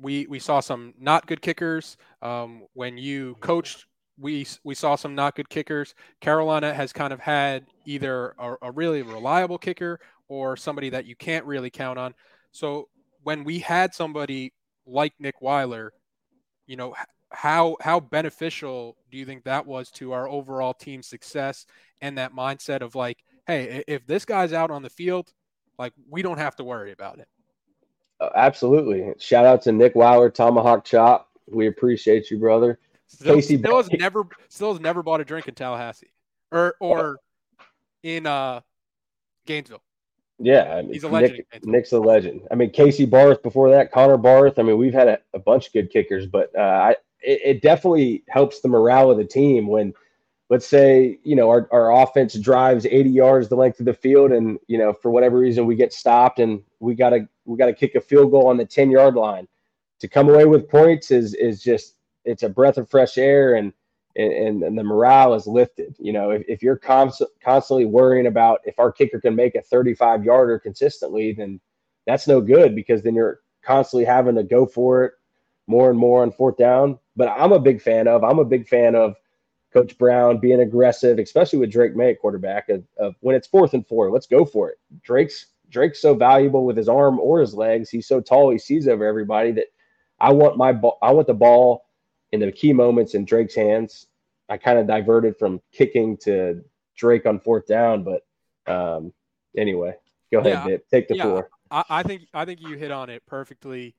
[0.00, 1.96] we we saw some not good kickers.
[2.22, 3.86] Um, when you coached,
[4.18, 5.94] we we saw some not good kickers.
[6.20, 11.16] Carolina has kind of had either a, a really reliable kicker or somebody that you
[11.16, 12.14] can't really count on.
[12.52, 12.88] So
[13.22, 14.52] when we had somebody
[14.86, 15.92] like Nick Weiler,
[16.66, 16.94] you know
[17.30, 21.66] how how beneficial do you think that was to our overall team success
[22.00, 25.32] and that mindset of like, hey, if this guy's out on the field,
[25.78, 27.28] like we don't have to worry about it.
[28.20, 29.12] Uh, absolutely.
[29.18, 31.28] Shout out to Nick Weiler, Tomahawk Chop.
[31.46, 32.78] We appreciate you, brother.
[33.06, 36.12] Still, Casey still has never still has never bought a drink in Tallahassee
[36.52, 37.18] or or
[38.02, 38.60] in uh
[39.46, 39.82] Gainesville.
[40.38, 41.42] Yeah, I mean, he's a legend.
[41.52, 42.42] Nick, Nick's a legend.
[42.50, 44.58] I mean, Casey Barth before that, Connor Barth.
[44.58, 46.90] I mean, we've had a, a bunch of good kickers, but uh, I
[47.20, 49.94] it, it, definitely helps the morale of the team when
[50.50, 54.32] let's say you know our, our offense drives 80 yards the length of the field
[54.32, 57.66] and you know for whatever reason we get stopped and we got to we got
[57.66, 59.48] to kick a field goal on the 10 yard line
[60.00, 61.94] to come away with points is is just
[62.24, 63.72] it's a breath of fresh air and
[64.16, 65.94] and, and the morale is lifted.
[65.98, 69.62] You know, if, if you're const- constantly worrying about if our kicker can make a
[69.62, 71.60] 35 yarder consistently, then
[72.06, 75.12] that's no good because then you're constantly having to go for it
[75.68, 76.98] more and more on fourth down.
[77.14, 79.14] But I'm a big fan of, I'm a big fan of
[79.72, 83.86] Coach Brown being aggressive, especially with Drake Maye quarterback of, of when it's fourth and
[83.86, 84.78] four, let's go for it.
[85.02, 87.90] Drake's Drake's so valuable with his arm or his legs.
[87.90, 89.66] He's so tall, he sees over everybody that
[90.18, 91.84] I want my ball, I want the ball
[92.32, 94.06] in the key moments in Drake's hands.
[94.48, 96.64] I kind of diverted from kicking to
[96.96, 98.22] Drake on fourth down, but
[98.66, 99.12] um,
[99.56, 99.94] anyway,
[100.32, 101.50] go ahead, yeah, take the yeah, floor.
[101.70, 103.94] I, I think I think you hit on it perfectly.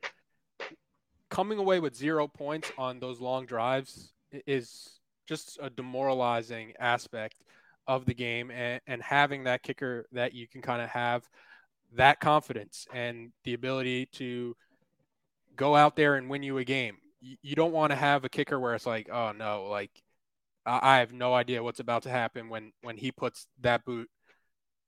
[1.29, 4.11] Coming away with zero points on those long drives
[4.47, 7.43] is just a demoralizing aspect
[7.87, 11.29] of the game, and, and having that kicker that you can kind of have
[11.95, 14.55] that confidence and the ability to
[15.55, 16.97] go out there and win you a game.
[17.21, 19.91] You, don't want to have a kicker where it's like, oh no, like
[20.65, 24.09] I have no idea what's about to happen when when he puts that boot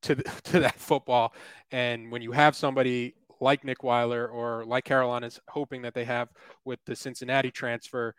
[0.04, 1.34] to the, to that football.
[1.72, 6.30] And when you have somebody like Nick Weiler or like Carolina's hoping that they have
[6.64, 8.14] with the Cincinnati transfer,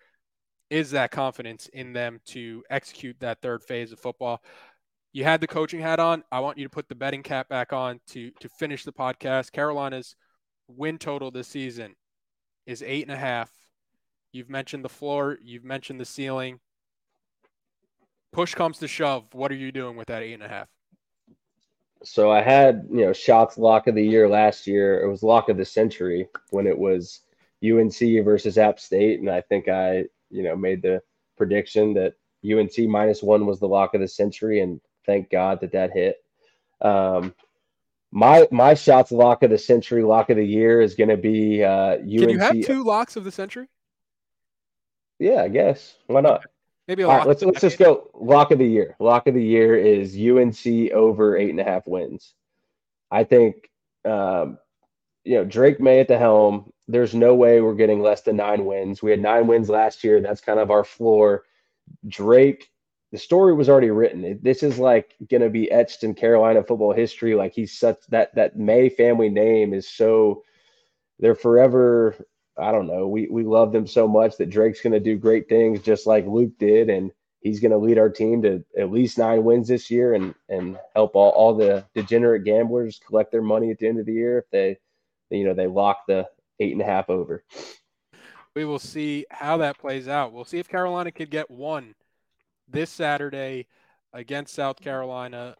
[0.69, 4.43] is that confidence in them to execute that third phase of football.
[5.13, 6.25] You had the coaching hat on.
[6.33, 9.53] I want you to put the betting cap back on to to finish the podcast.
[9.53, 10.17] Carolina's
[10.69, 11.95] win total this season
[12.67, 13.51] is eight and a half.
[14.33, 15.39] You've mentioned the floor.
[15.43, 16.61] You've mentioned the ceiling
[18.33, 20.69] push comes to shove, what are you doing with that eight and a half?
[22.03, 25.03] So I had, you know, Schoett's lock of the year last year.
[25.03, 27.21] It was lock of the century when it was
[27.65, 29.21] UNC versus App State.
[29.21, 31.01] And I think I, you know, made the
[31.37, 34.61] prediction that UNC minus one was the lock of the century.
[34.61, 36.17] And thank God that that hit.
[36.81, 37.35] Um,
[38.11, 41.65] my my Schoett's lock of the century, lock of the year is going to be
[41.65, 42.19] uh, UNC.
[42.19, 43.69] Can you have two locks of the century?
[45.19, 45.97] Yeah, I guess.
[46.09, 46.45] Why not?
[46.89, 48.97] Maybe All right, let's let's just go lock of the year.
[48.99, 52.35] Lock of the year is UNC over eight and a half wins.
[53.11, 53.71] I think
[54.05, 54.59] um,
[55.25, 56.73] you know Drake Maye at the helm.
[56.89, 59.01] There's no way we're getting less than nine wins.
[59.01, 60.21] We had nine wins last year.
[60.21, 61.45] That's kind of our floor.
[62.09, 62.69] Drake,
[63.13, 64.41] the story was already written.
[64.43, 67.35] This is like going to be etched in Carolina football history.
[67.35, 70.43] Like he's such that that Maye family name is so
[71.19, 72.17] they're forever
[72.59, 73.09] I don't know.
[73.09, 76.27] We we love them so much that Drake's going to do great things, just like
[76.27, 77.11] Luke did, and
[77.41, 80.79] he's going to lead our team to at least nine wins this year, and and
[80.95, 84.39] help all, all the degenerate gamblers collect their money at the end of the year
[84.39, 84.79] if they,
[85.31, 86.29] you know, they lock the
[86.61, 87.43] eight and a half over.
[88.55, 90.35] We will see how that plays out.
[90.35, 91.95] We'll see if Carolina could get one
[92.69, 93.67] this Saturday
[94.13, 95.57] against South Carolina.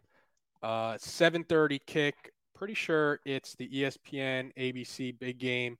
[0.61, 2.31] Uh, 7:30 kick.
[2.55, 5.77] Pretty sure it's the ESPN ABC big game.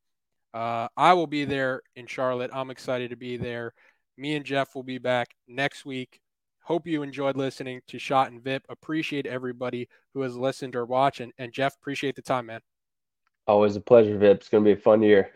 [0.54, 2.52] Uh, I will be there in Charlotte.
[2.54, 3.74] I'm excited to be there.
[4.18, 6.20] Me and Jeff will be back next week.
[6.64, 8.64] Hope you enjoyed listening to Schoett and Vip.
[8.70, 11.20] Appreciate everybody who has listened or watched.
[11.20, 12.62] And, and Jeff, appreciate the time, man.
[13.48, 14.38] Always a pleasure, Vip.
[14.38, 15.32] It's going to be a fun year.